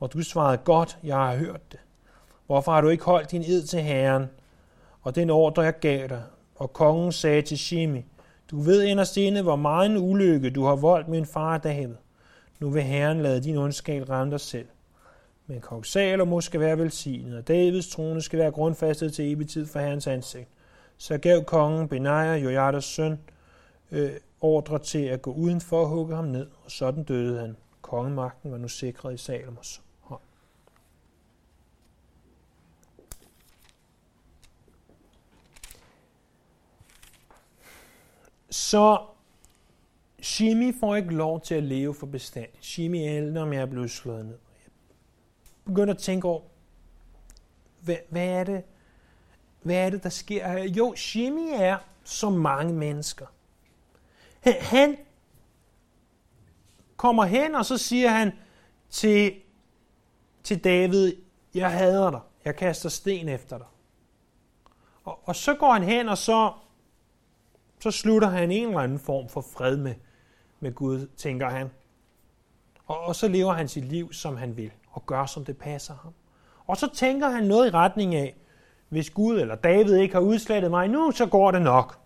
[0.01, 1.81] Og du svarede godt, jeg har hørt det.
[2.47, 4.27] Hvorfor har du ikke holdt din ed til Herren?
[5.03, 6.23] Og den ordre, jeg gav dig.
[6.57, 8.05] Og kongen sagde til Shimi,
[8.51, 11.95] du ved inderst inde, hvor meget en ulykke du har voldt min far David.
[12.59, 14.67] Nu vil Herren lade din ondskab ramme dig selv.
[15.47, 19.67] Men kong Salomo skal være velsignet, og Davids trone skal være grundfastet til evig tid
[19.67, 20.49] for Herrens ansigt.
[20.99, 23.19] Så gav kongen Benaja, Jojadas søn,
[23.91, 27.57] øh, ordre til at gå udenfor og hugge ham ned, og sådan døde han.
[27.83, 30.21] Kongemagten var nu sikret i Salomos hånd.
[38.51, 38.99] Så
[40.21, 42.49] Shimi får ikke lov til at leve for bestand.
[42.61, 44.39] Shimi er ældre, om jeg er blevet slået ned
[45.69, 46.43] begynder at tænke over,
[47.81, 48.63] hvad, hvad er det,
[49.63, 50.65] hvad er det, der sker her?
[50.65, 53.27] Jo, Shimi er som mange mennesker.
[54.61, 54.97] Han,
[56.97, 58.33] kommer hen, og så siger han
[58.91, 59.33] til
[60.43, 61.13] til David,
[61.55, 63.67] jeg hader dig, jeg kaster sten efter dig.
[65.05, 66.53] Og, og så går han hen, og så,
[67.81, 69.95] så slutter han en eller anden form for fred med,
[70.61, 71.71] med Gud, tænker han.
[72.87, 75.95] Og, og så lever han sit liv, som han vil, og gør, som det passer
[76.03, 76.13] ham.
[76.67, 78.37] Og så tænker han noget i retning af,
[78.89, 81.99] hvis Gud eller David ikke har udslettet mig nu, så går det nok.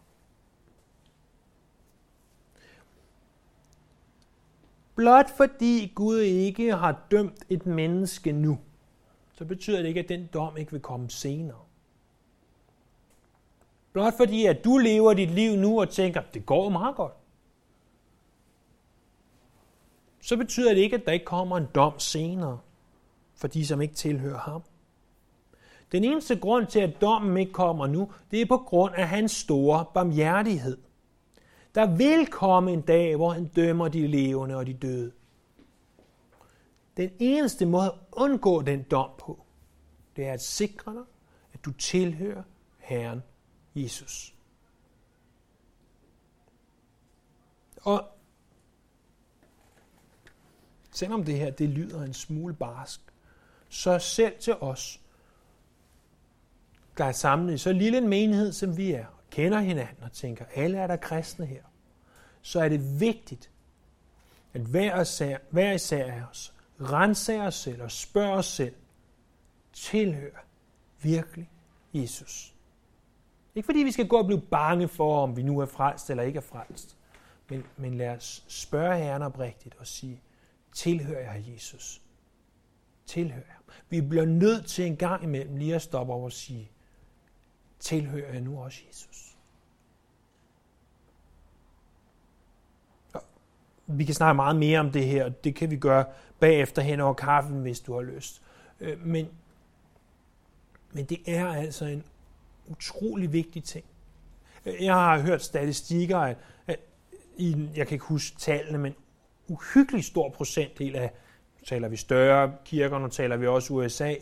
[4.94, 8.58] Blot fordi Gud ikke har dømt et menneske nu,
[9.34, 11.58] så betyder det ikke, at den dom ikke vil komme senere.
[13.92, 17.12] Blot fordi, at du lever dit liv nu og tænker, det går meget godt,
[20.20, 22.58] så betyder det ikke, at der ikke kommer en dom senere
[23.34, 24.62] for de, som ikke tilhører ham.
[25.92, 29.32] Den eneste grund til, at dommen ikke kommer nu, det er på grund af hans
[29.32, 30.78] store barmhjertighed.
[31.74, 35.12] Der vil komme en dag, hvor han dømmer de levende og de døde.
[36.96, 39.44] Den eneste måde at undgå den dom på,
[40.16, 41.04] det er at sikre dig,
[41.52, 42.42] at du tilhører
[42.78, 43.22] Herren
[43.74, 44.34] Jesus.
[47.82, 48.08] Og
[50.90, 53.00] selvom det her det lyder en smule barsk,
[53.68, 55.00] så selv til os,
[56.98, 60.44] der er samlet i så lille en menighed, som vi er, kender hinanden og tænker,
[60.54, 61.62] alle er der kristne her,
[62.42, 63.50] så er det vigtigt,
[64.54, 68.74] at hver især, hver især af os renser os selv og spørger os selv,
[69.72, 70.40] tilhører
[71.02, 71.50] virkelig
[71.92, 72.54] Jesus?
[73.54, 76.22] Ikke fordi vi skal gå og blive bange for, om vi nu er frelst eller
[76.22, 76.96] ikke er frelst,
[77.48, 80.22] men, men lad os spørge Herren oprigtigt og sige,
[80.72, 82.02] tilhører jeg Jesus?
[83.06, 83.74] Tilhører jeg?
[83.88, 86.70] Vi bliver nødt til en gang imellem lige at stoppe over og sige,
[87.82, 89.36] tilhører jeg nu også Jesus?
[93.86, 96.04] Vi kan snakke meget mere om det her, og det kan vi gøre
[96.40, 98.42] bagefter hen over kaffen, hvis du har lyst.
[98.80, 99.28] Øh, men,
[100.92, 102.04] men det er altså en
[102.68, 103.84] utrolig vigtig ting.
[104.66, 106.80] Øh, jeg har hørt statistikker, at, at
[107.36, 108.94] i, jeg kan ikke huske tallene, men
[109.48, 111.12] uhyggelig stor procentdel af,
[111.60, 114.14] nu taler vi større kirker, nu taler vi også USA,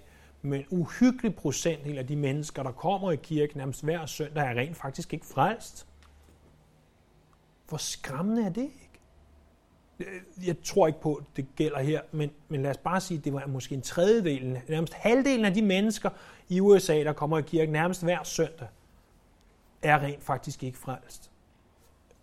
[0.42, 4.76] men uhyggelig procentdel af de mennesker, der kommer i kirken nærmest hver søndag, er rent
[4.76, 5.87] faktisk ikke frelst.
[7.68, 9.00] Hvor skræmmende er det ikke?
[10.00, 13.18] Øh, jeg tror ikke på, at det gælder her, men, men lad os bare sige,
[13.18, 16.11] at det var måske en tredjedel, nærmest halvdelen af de mennesker
[16.48, 18.68] i USA, der kommer i kirken nærmest hver søndag,
[19.83, 21.31] er rent faktisk ikke frelst.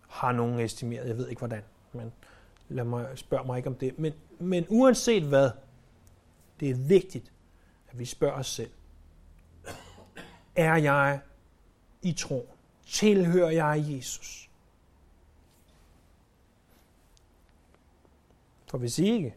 [0.08, 2.12] Har nogen estimeret, jeg ved ikke hvordan, men
[2.68, 3.98] lad mig spørge mig ikke om det.
[3.98, 5.50] Men, men uanset hvad,
[6.60, 7.32] det er vigtigt,
[7.90, 8.70] at vi spørger os selv.
[10.56, 11.20] Er jeg
[12.02, 12.48] i tro?
[12.86, 14.50] Tilhører jeg Jesus?
[18.70, 19.34] For hvis ikke,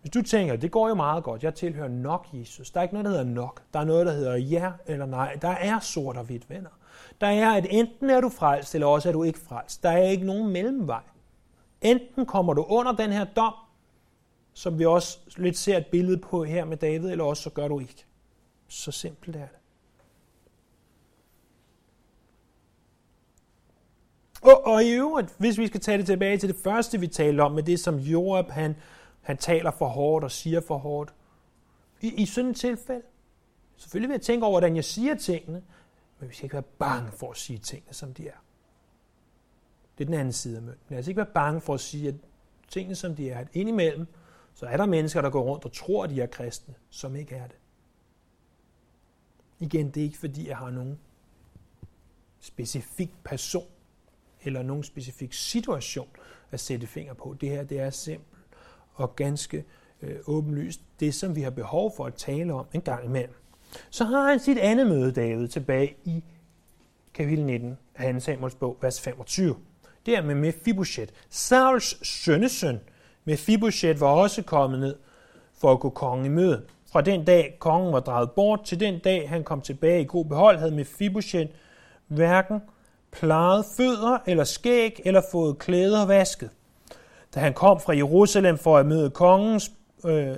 [0.00, 2.70] hvis du tænker, det går jo meget godt, jeg tilhører nok Jesus.
[2.70, 3.62] Der er ikke noget, der hedder nok.
[3.74, 5.38] Der er noget, der hedder ja eller nej.
[5.42, 6.70] Der er sort og hvidt, venner.
[7.20, 9.82] Der er, at enten er du frelst, eller også er du ikke frelst.
[9.82, 11.02] Der er ikke nogen mellemvej.
[11.80, 13.54] Enten kommer du under den her dom,
[14.54, 17.68] som vi også lidt ser et billede på her med David, eller også så gør
[17.68, 18.06] du ikke.
[18.68, 19.58] Så simpelt er det.
[24.42, 27.40] Og, og i øvrigt, hvis vi skal tage det tilbage til det første, vi talte
[27.40, 28.76] om, med det som Joab, han,
[29.20, 31.14] han taler for hårdt og siger for hårdt.
[32.00, 33.02] I, i sådan et tilfælde,
[33.76, 35.62] selvfølgelig vil jeg tænke over, hvordan jeg siger tingene,
[36.18, 38.36] men vi skal ikke være bange for at sige tingene, som de er.
[39.98, 40.86] Det er den anden side af mønten.
[40.88, 42.14] Lad os ikke være bange for at sige, at
[42.68, 44.06] tingene, som de er, at indimellem,
[44.54, 47.34] så er der mennesker, der går rundt og tror, at de er kristne, som ikke
[47.34, 47.56] er det.
[49.60, 50.98] Igen, det er ikke fordi, jeg har nogen
[52.40, 53.66] specifik person
[54.44, 56.08] eller nogen specifik situation
[56.50, 57.36] at sætte finger på.
[57.40, 58.28] Det her det er simpelt
[58.94, 59.64] og ganske
[60.02, 63.34] øh, åbenlyst det, som vi har behov for at tale om en gang imellem.
[63.90, 66.24] Så har han sit andet møde, David, tilbage i
[67.14, 68.20] kapitel 19 af 2.
[68.20, 69.56] Samuels bog, vers 25.
[70.06, 71.12] Det er med Mephibosheth.
[71.28, 72.80] Sauls sønnesøn,
[73.24, 74.96] Mephibosheth, var også kommet ned
[75.60, 76.62] for at gå kongen i møde.
[76.92, 80.24] Fra den dag kongen var draget bort, til den dag han kom tilbage i god
[80.24, 81.50] behold, havde Mephibosheth
[82.06, 82.60] hverken
[83.12, 86.50] plejet fødder eller skæg eller fået klæder vasket.
[87.34, 89.60] Da han kom fra Jerusalem for at møde kongen,
[90.04, 90.36] øh,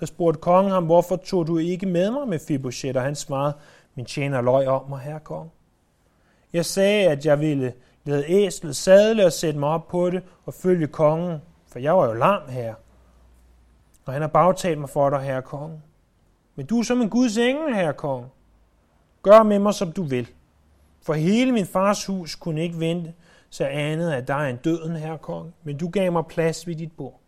[0.00, 2.96] der spurgte kongen ham, hvorfor tog du ikke med mig med Fiboshet?
[2.96, 3.52] Og han svarede,
[3.94, 5.50] min tjener løg om mig, herre kong.
[6.52, 7.72] Jeg sagde, at jeg ville
[8.04, 11.38] lade æslet sadle og sætte mig op på det og følge kongen,
[11.78, 12.74] for jeg var jo lam her.
[14.04, 15.82] Og han har bagtalt mig for dig, herre kong.
[16.54, 18.26] Men du er som en Guds engel, herre kong.
[19.22, 20.28] Gør med mig, som du vil.
[21.02, 23.14] For hele min fars hus kunne ikke vente,
[23.50, 26.74] så andet, at der er en døden, herre kong, men du gav mig plads ved
[26.74, 27.20] dit bord.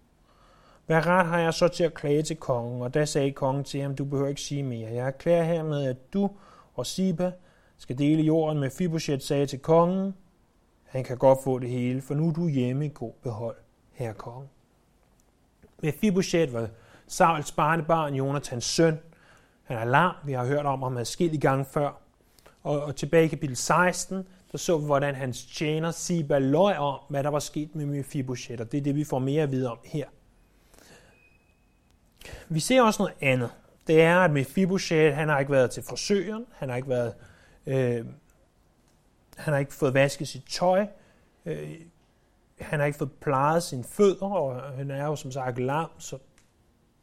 [0.87, 2.83] hvad ret har jeg så til at klage til kongen?
[2.83, 4.91] Og da sagde kongen til ham, du behøver ikke sige mere.
[4.91, 6.31] Jeg erklærer hermed, at du
[6.75, 7.33] og Siba
[7.77, 10.15] skal dele jorden med Fibosheth, sagde til kongen.
[10.85, 13.57] Han kan godt få det hele, for nu er du hjemme i god behold,
[14.01, 14.49] herre konge.
[15.83, 16.69] Mephibosheth var
[17.07, 18.99] Sauls barnebarn, Jonathans søn.
[19.63, 22.01] Han er lam, vi har hørt om ham i gang før.
[22.63, 26.99] Og, og tilbage i kapitel 16, der så vi, hvordan hans tjener Siba løg om,
[27.09, 29.71] hvad der var sket med Mephibosheth, og det er det, vi får mere at vide
[29.71, 30.07] om her.
[32.49, 33.51] Vi ser også noget andet.
[33.87, 37.15] Det er, at Mephibosheth, han har ikke været til frisøren, han har ikke været,
[37.67, 38.07] øh,
[39.37, 40.87] han har ikke fået vasket sit tøj,
[41.47, 41.75] øh,
[42.61, 46.17] han har ikke fået plejet sine fødder, og han er jo som sagt lam, så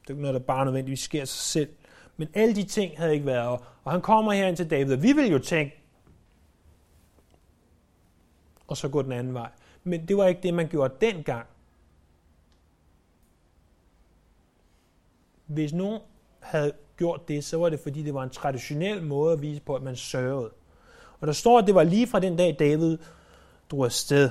[0.02, 1.70] det er ikke noget, der bare nødvendigvis sker sig selv.
[2.18, 5.04] Men alle de ting havde ikke været, og han kommer her ind til David, og
[5.04, 5.84] vi vil jo tænke,
[8.68, 9.50] og så gå den anden vej.
[9.84, 11.48] Men det var ikke det, man gjorde dengang.
[15.46, 16.02] Hvis nogen
[16.40, 19.76] havde gjort det, så var det fordi, det var en traditionel måde at vise på,
[19.76, 20.52] at man sørgede.
[21.20, 22.98] Og der står, at det var lige fra den dag, David
[23.72, 24.30] drog afsted.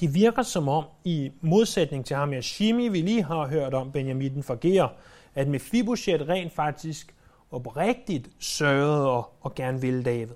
[0.00, 4.42] Det virker som om, i modsætning til ham, Shimi, vi lige har hørt om, Benjamin
[4.42, 4.88] Forger,
[5.34, 7.14] at Mephibosheth rent faktisk
[7.50, 10.34] oprigtigt sørgede og, og gerne ville David.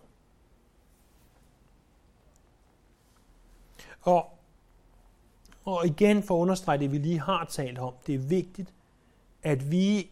[4.03, 4.39] Og,
[5.65, 8.75] og igen for at understrege det, vi lige har talt om, det er vigtigt,
[9.43, 10.11] at vi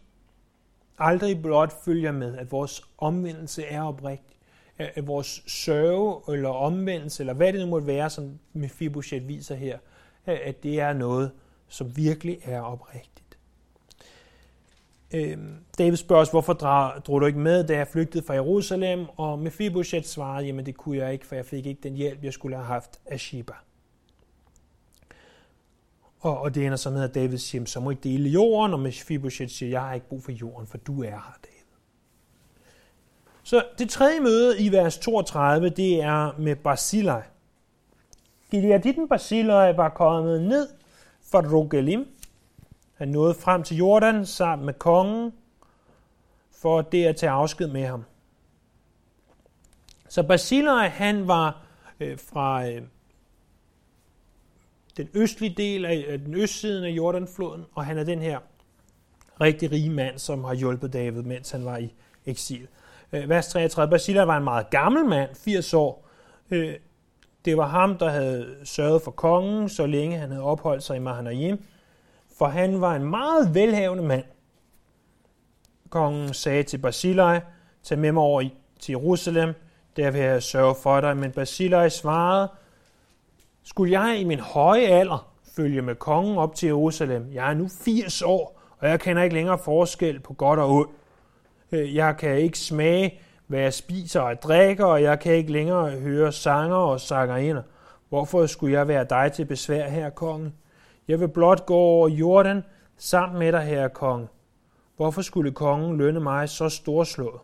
[0.97, 4.34] aldrig blot følger med, at vores omvendelse er oprigtig,
[4.79, 9.77] øh, vores sørge eller omvendelse, eller hvad det nu måtte være, som Mephibosheth viser her,
[10.25, 11.31] at det er noget,
[11.67, 13.37] som virkelig er oprigtigt.
[15.13, 15.37] Øh,
[15.77, 19.05] David spørger hvorfor drog du ikke med, da jeg flygtede fra Jerusalem?
[19.17, 22.33] Og Mephibosheth svarede, jamen det kunne jeg ikke, for jeg fik ikke den hjælp, jeg
[22.33, 23.53] skulle have haft af Sheba.
[26.19, 28.79] Og, og det ender så med, at David siger, så må I dele jorden, og
[28.79, 31.54] Mephibosheth siger, jeg har ikke brug for jorden, for du er her, David.
[33.45, 37.23] Så det tredje møde i vers 32, det er med Basilej.
[38.51, 40.67] Gileaditten Basilej var kommet ned
[41.31, 42.07] fra Rogelim.
[42.93, 45.33] Han nåede frem til Jordan sammen med kongen,
[46.51, 48.03] for det at tage afsked med ham.
[50.09, 51.65] Så Basilej, han var
[51.99, 52.81] øh, fra øh,
[54.97, 58.39] den østlige del af øh, den østsiden af Jordanfloden, og han er den her
[59.41, 61.93] rigtig rige mand, som har hjulpet David, mens han var i
[62.25, 62.67] eksil.
[63.13, 63.91] Øh, vers 33.
[63.91, 66.07] Basila var en meget gammel mand, 80 år.
[66.51, 66.73] Øh,
[67.45, 70.99] det var ham, der havde sørget for kongen, så længe han havde opholdt sig i
[70.99, 71.63] Mahanaim,
[72.37, 74.23] for han var en meget velhavende mand.
[75.89, 77.41] Kongen sagde til Basilej,
[77.83, 78.43] tag med mig over
[78.79, 79.53] til Jerusalem,
[79.95, 81.17] der vil jeg sørge for dig.
[81.17, 82.51] Men Basilej svarede,
[83.63, 87.29] skulle jeg i min høje alder følge med kongen op til Jerusalem?
[87.33, 90.89] Jeg er nu 80 år, og jeg kender ikke længere forskel på godt og ondt.
[91.75, 95.91] Øh, jeg kan ikke smage, hvad jeg spiser og drikker, og jeg kan ikke længere
[95.91, 97.63] høre sanger og sangerinder.
[98.09, 100.53] Hvorfor skulle jeg være dig til besvær, her kongen?
[101.07, 102.63] Jeg vil blot gå over Jordan
[102.97, 104.29] sammen med dig, herre kong.
[104.95, 107.41] Hvorfor skulle kongen lønne mig så storslået?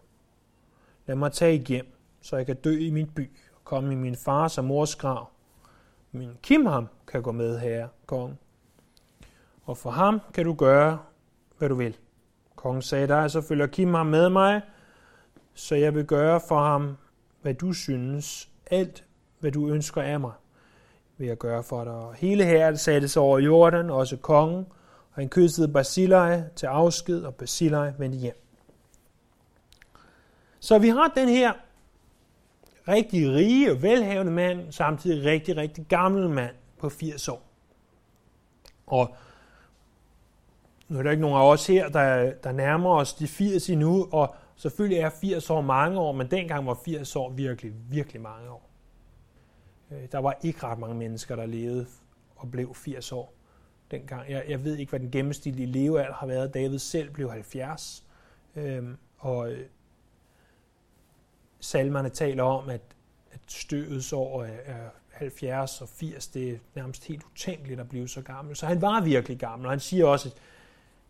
[1.05, 4.15] Lad mig tage hjem, så jeg kan dø i min by og komme i min
[4.15, 5.29] fars og mors grav.
[6.11, 8.39] Min Kimham kan gå med, herre kong.
[9.63, 10.99] Og for ham kan du gøre,
[11.57, 11.97] hvad du vil.
[12.61, 14.61] Kongen sagde dig, så følger Kimham med mig,
[15.53, 16.97] så jeg vil gøre for ham,
[17.41, 19.05] hvad du synes, alt
[19.39, 20.31] hvad du ønsker af mig,
[21.17, 21.93] vil jeg gøre for dig.
[21.93, 24.65] Og hele herren sattes over jorden, også kongen,
[25.11, 28.43] og han kyssede Basilei til afsked, og Basilei vendte hjem.
[30.59, 31.53] Så vi har den her
[32.87, 37.43] rigtig rige og velhavende mand, samtidig rigtig, rigtig gammel mand på 80 år.
[38.87, 39.15] Og
[40.91, 44.07] nu er der ikke nogen af os her, der, der nærmer os de 80 endnu,
[44.11, 48.49] og selvfølgelig er 80 år mange år, men dengang var 80 år virkelig, virkelig mange
[48.49, 48.69] år.
[49.91, 51.85] Øh, der var ikke ret mange mennesker, der levede
[52.35, 53.33] og blev 80 år
[53.91, 54.29] dengang.
[54.29, 56.53] Jeg, jeg ved ikke, hvad den gennemsnitlige levealder har været.
[56.53, 58.05] David selv blev 70,
[58.55, 59.65] øhm, og øh,
[61.59, 62.81] salmerne taler om, at,
[63.31, 66.27] at støvets år er, er 70 og 80.
[66.27, 68.55] Det er nærmest helt utænkeligt at blive så gammel.
[68.55, 70.35] Så han var virkelig gammel, og han siger også, at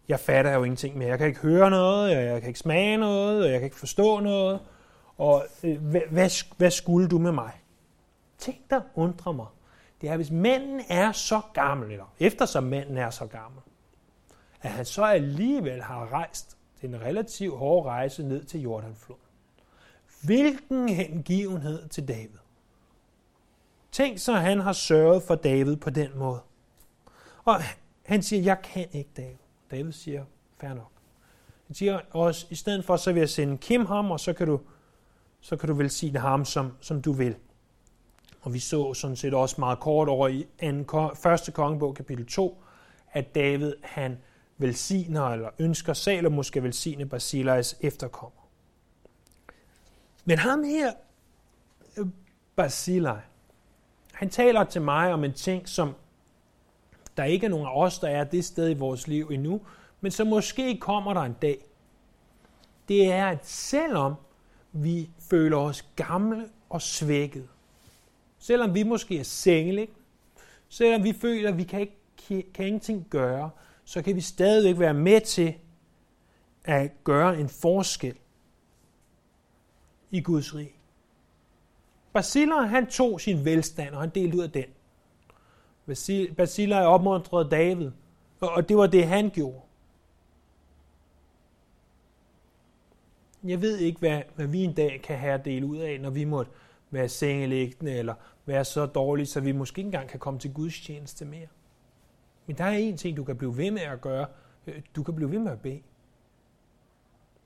[0.08, 1.10] jeg fatter jo ingenting mere.
[1.10, 4.20] Jeg kan ikke høre noget, jeg kan ikke smage noget, og jeg kan ikke forstå
[4.20, 4.60] noget.
[5.18, 7.52] Og øh, hvad, hvad, hvad skulle du med mig?
[8.38, 9.47] Ting, der undrer mig,
[10.02, 13.62] det er, hvis manden er så gammel, eller eftersom manden er så gammel,
[14.62, 19.22] at han så alligevel har rejst den relativt hårde rejse ned til Jordanfloden.
[20.22, 22.39] Hvilken hengivenhed til David.
[23.91, 26.39] Tænk så, han har sørget for David på den måde.
[27.45, 27.56] Og
[28.06, 29.41] Han siger, jeg kan ikke, David.
[29.72, 30.26] David siger,
[30.61, 30.91] fair nok.
[31.67, 34.47] Han siger også, i stedet for, så vil jeg sende Kim ham, og så kan
[34.47, 34.59] du,
[35.41, 37.36] så kan du velsigne ham, som, som du vil.
[38.41, 42.63] Og vi så sådan set også meget kort over i anden, første kongebog, kapitel 2,
[43.11, 44.17] at David han
[44.57, 48.41] velsigner eller ønsker Salomon skal velsigne Basileis efterkommer.
[50.26, 50.93] Men ham her,
[51.97, 52.07] øh,
[52.55, 53.19] Basilai,
[54.13, 55.95] han taler til mig om en ting, som
[57.22, 59.61] der ikke er nogen af os, der er det sted i vores liv endnu,
[60.01, 61.65] men så måske kommer der en dag.
[62.88, 64.13] Det er, at selvom
[64.72, 67.47] vi føler os gamle og svækket,
[68.39, 69.89] selvom vi måske er sengelig,
[70.69, 73.49] selvom vi føler, at vi kan, ikke, kan ingenting gøre,
[73.86, 75.53] så kan vi stadigvæk være med til
[76.63, 78.15] at gøre en forskel
[80.11, 80.76] i Guds rige.
[82.13, 84.65] Basilej, han tog sin velstand, og han delte ud af den.
[86.38, 87.92] Basilej opmuntrede David,
[88.39, 89.62] og det var det, han gjorde.
[93.44, 96.10] Jeg ved ikke, hvad, hvad vi en dag kan have at dele ud af, når
[96.10, 96.52] vi måtte
[96.92, 98.14] være sengelæggende, eller
[98.46, 101.48] være så dårlige, så vi måske ikke engang kan komme til Guds tjeneste mere.
[102.46, 104.26] Men der er en ting, du kan blive ved med at gøre.
[104.68, 105.82] Øh, du kan blive ved med at bede.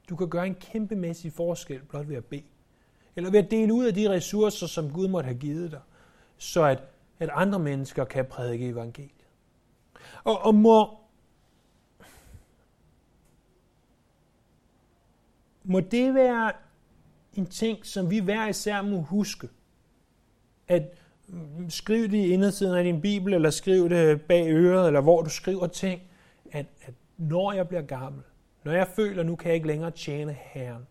[0.10, 2.44] Du kan gøre en kæmpemæssig forskel blot ved at bede.
[3.16, 5.82] Eller ved at dele ud af de ressourcer, som Gud måtte have givet dig,
[6.38, 6.84] så at,
[7.20, 9.12] at andre mennesker kan prædike evangeliet.
[10.24, 10.98] Og, og må,
[15.64, 16.52] må det være
[17.34, 19.50] en ting, som vi hver især må huske,
[20.68, 20.84] at
[21.28, 25.22] mm, skriv det i indersiden af din bibel, eller skriv det bag øret, eller hvor
[25.22, 26.02] du skriver ting,
[26.52, 28.24] at, at når jeg bliver gammel,
[28.64, 30.88] når jeg føler, at nu kan jeg ikke længere tjene Herren,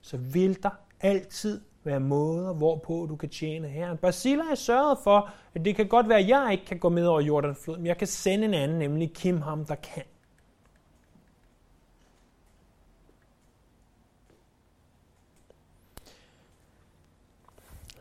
[0.00, 3.96] så vil der altid være måder, hvorpå du kan tjene Herren.
[3.96, 7.06] Basila er sørget for, at det kan godt være, at jeg ikke kan gå med
[7.06, 10.02] over Jordanfloden, men jeg kan sende en anden, nemlig Kim ham, der kan.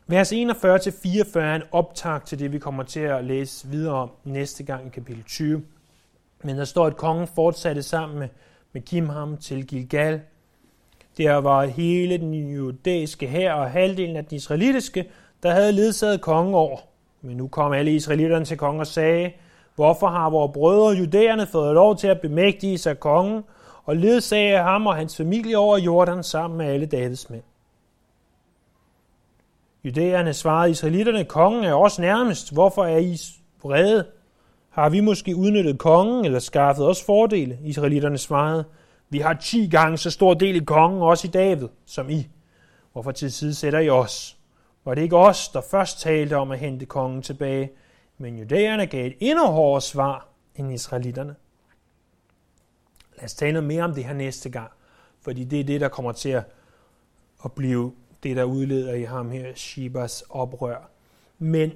[0.09, 4.63] Vers 41-44 er en optag til det, vi kommer til at læse videre om næste
[4.63, 5.63] gang i kapitel 20.
[6.43, 8.29] Men der står, at kongen fortsatte sammen med,
[8.71, 10.21] med Kimham til Gilgal.
[11.17, 15.09] Der var hele den judæiske her og halvdelen af den israelitiske,
[15.43, 16.77] der havde ledsaget kongen over.
[17.21, 19.31] Men nu kom alle israelitterne til kongen og sagde,
[19.75, 23.43] hvorfor har vores brødre judæerne fået lov til at bemægtige sig kongen
[23.85, 27.43] og ledsage ham og hans familie over Jordan sammen med alle Davids mænd?
[29.83, 32.53] Judæerne svarede israelitterne, kongen er også nærmest.
[32.53, 33.17] Hvorfor er I
[33.63, 34.05] vrede?
[34.69, 37.57] Har vi måske udnyttet kongen eller skaffet os fordele?
[37.63, 38.65] Israelitterne svarede,
[39.09, 42.27] vi har 10 gange så stor del i kongen, også i David, som I.
[42.91, 44.37] Hvorfor til side sætter I os?
[44.85, 47.71] Var det ikke os, der først talte om at hente kongen tilbage?
[48.17, 51.35] Men judæerne gav et endnu hårdere svar end israelitterne.
[53.15, 54.71] Lad os tale noget mere om det her næste gang,
[55.21, 56.29] fordi det er det, der kommer til
[57.45, 57.93] at blive
[58.23, 60.89] det, der udleder i ham her, Shibas oprør.
[61.39, 61.71] Men,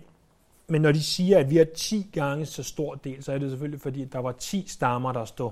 [0.67, 3.49] men når de siger, at vi har 10 gange så stor del, så er det
[3.49, 5.51] selvfølgelig, fordi der var 10 stammer, der stod,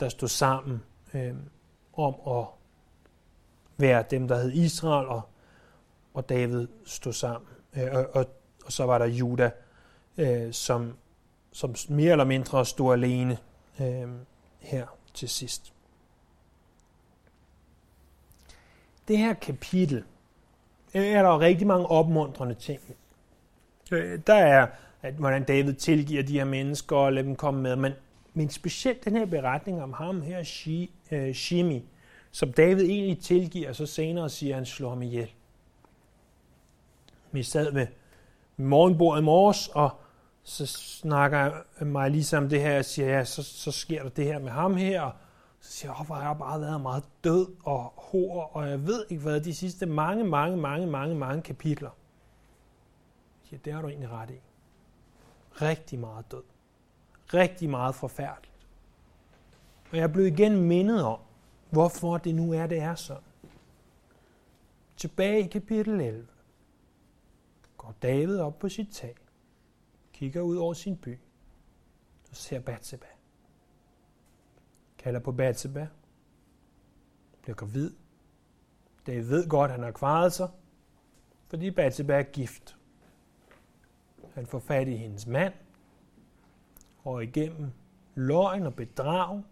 [0.00, 0.82] der stod sammen
[1.14, 1.34] øh,
[1.92, 2.44] om at
[3.76, 5.22] være dem, der hed Israel, og,
[6.14, 7.50] og David stod sammen.
[7.76, 8.26] Øh, og, og,
[8.64, 9.50] og så var der Juda,
[10.16, 10.96] øh, som,
[11.52, 13.38] som mere eller mindre stod alene
[13.80, 14.08] øh,
[14.58, 15.72] her til sidst.
[19.08, 20.04] det her kapitel
[20.94, 22.80] øh, er der rigtig mange opmuntrende ting.
[23.92, 24.66] Øh, der er,
[25.02, 27.92] at hvordan David tilgiver de her mennesker og lader dem komme med, men,
[28.36, 30.38] men specielt den her beretning om ham her,
[31.12, 31.82] øh, Shimi, øh,
[32.30, 35.32] som David egentlig tilgiver, så senere siger, at han slår ham ihjel.
[37.32, 37.86] Vi sad med
[38.56, 39.90] morgenbordet i morges, og
[40.42, 44.10] så snakker jeg mig ligesom om det her, og siger, ja, så, så sker der
[44.10, 45.12] det her med ham her, og
[45.60, 49.04] så siger jeg, hvor har jeg bare været meget død og hår, og jeg ved
[49.10, 51.90] ikke hvad, de sidste mange, mange, mange, mange, mange kapitler.
[53.52, 54.40] Ja, det har du egentlig ret i.
[55.62, 56.42] Rigtig meget død.
[57.34, 58.66] Rigtig meget forfærdeligt.
[59.90, 61.18] Og jeg blev igen mindet om,
[61.70, 63.22] hvorfor det nu er, det er sådan.
[64.96, 66.26] Tilbage i kapitel 11
[67.76, 69.14] går David op på sit tag,
[70.12, 71.18] kigger ud over sin by,
[72.30, 73.06] og ser Batseba
[75.06, 75.86] kalder på Batseba,
[77.42, 77.92] bliver gravid.
[79.06, 80.48] David ved godt, at han har kvaret sig,
[81.48, 82.76] fordi Batseba er gift.
[84.34, 85.52] Han får fat i hendes mand,
[87.06, 87.70] og igennem
[88.14, 89.42] løgn og bedrag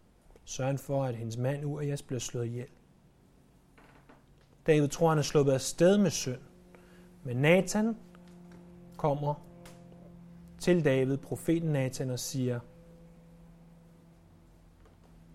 [0.45, 2.69] sørger for, at hendes mand Urias bliver slået ihjel.
[4.67, 6.41] David tror, han er sluppet af sted med synd.
[7.25, 7.97] Men Nathan
[8.97, 9.35] kommer
[10.59, 12.61] til David, profeten Nathan, og siger,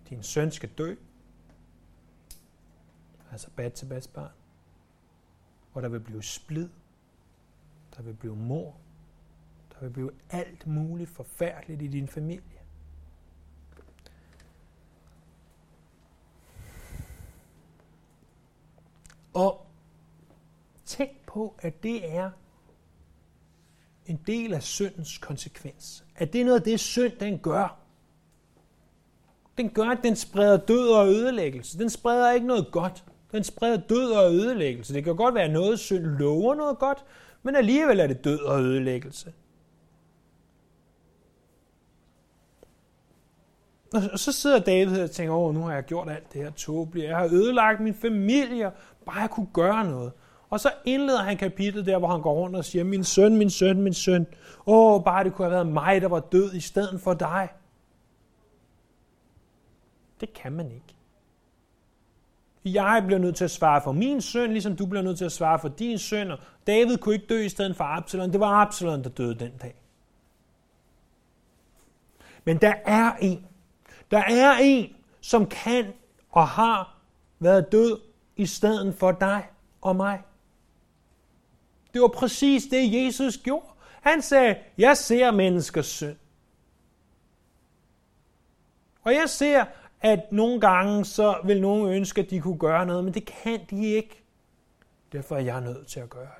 [0.08, 0.94] din søn skal dø,
[3.32, 4.32] altså Batsebas barn,
[5.72, 6.68] Og der vil blive splid,
[7.96, 8.76] der vil blive mor,
[9.80, 12.60] der vil blive alt muligt forfærdeligt i din familie.
[19.34, 19.66] Og
[20.84, 22.30] tænk på, at det er
[24.06, 26.04] en del af syndens konsekvens.
[26.16, 27.78] At det er noget af det, synd den gør.
[29.58, 31.78] Den gør, at den spreder død og ødelæggelse.
[31.78, 33.04] Den spreder ikke noget godt.
[33.32, 34.94] Den spreder død og ødelæggelse.
[34.94, 37.04] Det kan godt være noget, synd lover noget godt,
[37.42, 39.32] men alligevel er det død og ødelæggelse.
[43.92, 47.08] Og så sidder David og tænker, åh, nu har jeg gjort alt det her tåbelige.
[47.08, 48.72] Jeg har ødelagt min familie,
[49.06, 50.12] bare jeg kunne gøre noget.
[50.50, 53.50] Og så indleder han kapitlet der, hvor han går rundt og siger, min søn, min
[53.50, 54.26] søn, min søn.
[54.66, 57.48] Åh, bare det kunne have været mig, der var død i stedet for dig.
[60.20, 60.94] Det kan man ikke.
[62.64, 65.32] Jeg bliver nødt til at svare for min søn, ligesom du bliver nødt til at
[65.32, 66.30] svare for din søn.
[66.30, 68.30] Og David kunne ikke dø i stedet for Absalom.
[68.30, 69.74] Det var Absalom, der døde den dag.
[72.44, 73.46] Men der er en.
[74.10, 75.92] Der er en, som kan
[76.30, 76.96] og har
[77.38, 78.00] været død
[78.36, 79.46] i stedet for dig
[79.80, 80.22] og mig.
[81.94, 83.66] Det var præcis det, Jesus gjorde.
[84.00, 86.16] Han sagde, jeg ser menneskers synd.
[89.02, 89.64] Og jeg ser,
[90.00, 93.60] at nogle gange så vil nogen ønske, at de kunne gøre noget, men det kan
[93.70, 94.22] de ikke.
[95.12, 96.30] Derfor er jeg nødt til at gøre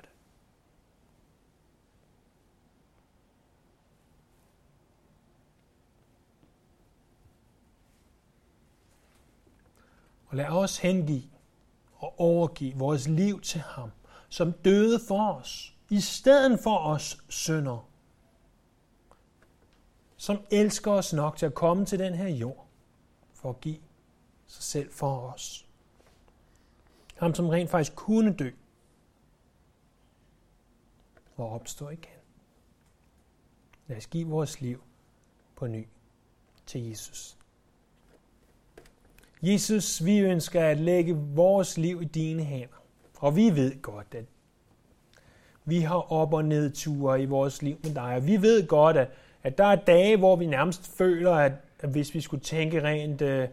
[10.31, 11.29] Og lad os hengive
[11.95, 13.91] og overgive vores liv til ham,
[14.29, 17.89] som døde for os, i stedet for os synder,
[20.17, 22.67] som elsker os nok til at komme til den her jord,
[23.33, 23.77] for at give
[24.47, 25.67] sig selv for os.
[27.15, 28.51] Ham, som rent faktisk kunne dø,
[31.37, 32.19] og opstå igen.
[33.87, 34.83] Lad os give vores liv
[35.55, 35.87] på ny
[36.65, 37.37] til Jesus.
[39.41, 42.83] Jesus, vi ønsker at lægge vores liv i dine hænder.
[43.17, 44.25] Og vi ved godt, at
[45.65, 48.15] vi har op- og nedture i vores liv med dig.
[48.15, 49.07] Og vi ved godt, at,
[49.43, 53.21] at der er dage, hvor vi nærmest føler, at, at hvis vi skulle tænke rent
[53.21, 53.47] øh,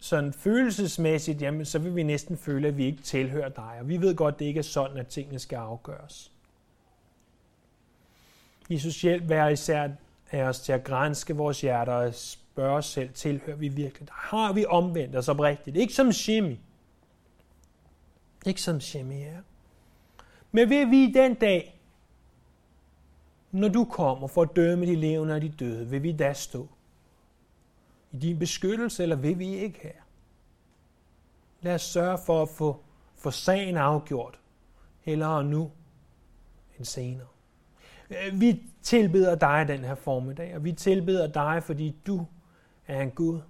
[0.00, 3.76] sådan følelsesmæssigt, jamen, så vil vi næsten føle, at vi ikke tilhører dig.
[3.80, 6.32] Og vi ved godt, at det ikke er sådan, at tingene skal afgøres.
[8.70, 9.88] Jesus hjælp hver især
[10.32, 12.14] af os til at grænske vores hjerter og
[12.52, 14.14] spørge os selv, tilhører vi virkelig dig?
[14.16, 15.76] Har vi omvendt os oprigtigt?
[15.76, 16.60] Ikke som Shimi.
[18.46, 19.40] Ikke som Shimi er.
[20.50, 21.80] Men vil vi den dag,
[23.50, 26.68] når du kommer for at dømme de levende og de døde, vil vi da stå
[28.12, 30.02] i din beskyttelse, eller vil vi ikke her?
[31.60, 32.80] Lad os sørge for at få,
[33.14, 34.40] få sagen afgjort,
[35.00, 35.70] hellere nu
[36.78, 37.26] end senere.
[38.32, 42.26] Vi tilbeder dig den her formiddag, og vi tilbeder dig, fordi du
[42.86, 43.40] er en Gud,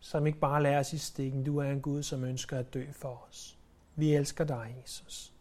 [0.00, 1.44] som ikke bare lader os i stikken.
[1.44, 3.58] Du er en Gud, som ønsker at dø for os.
[3.96, 5.32] Vi elsker dig, Jesus.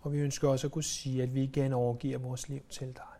[0.00, 3.13] Og vi ønsker også at kunne sige, at vi igen overgiver vores liv til dig.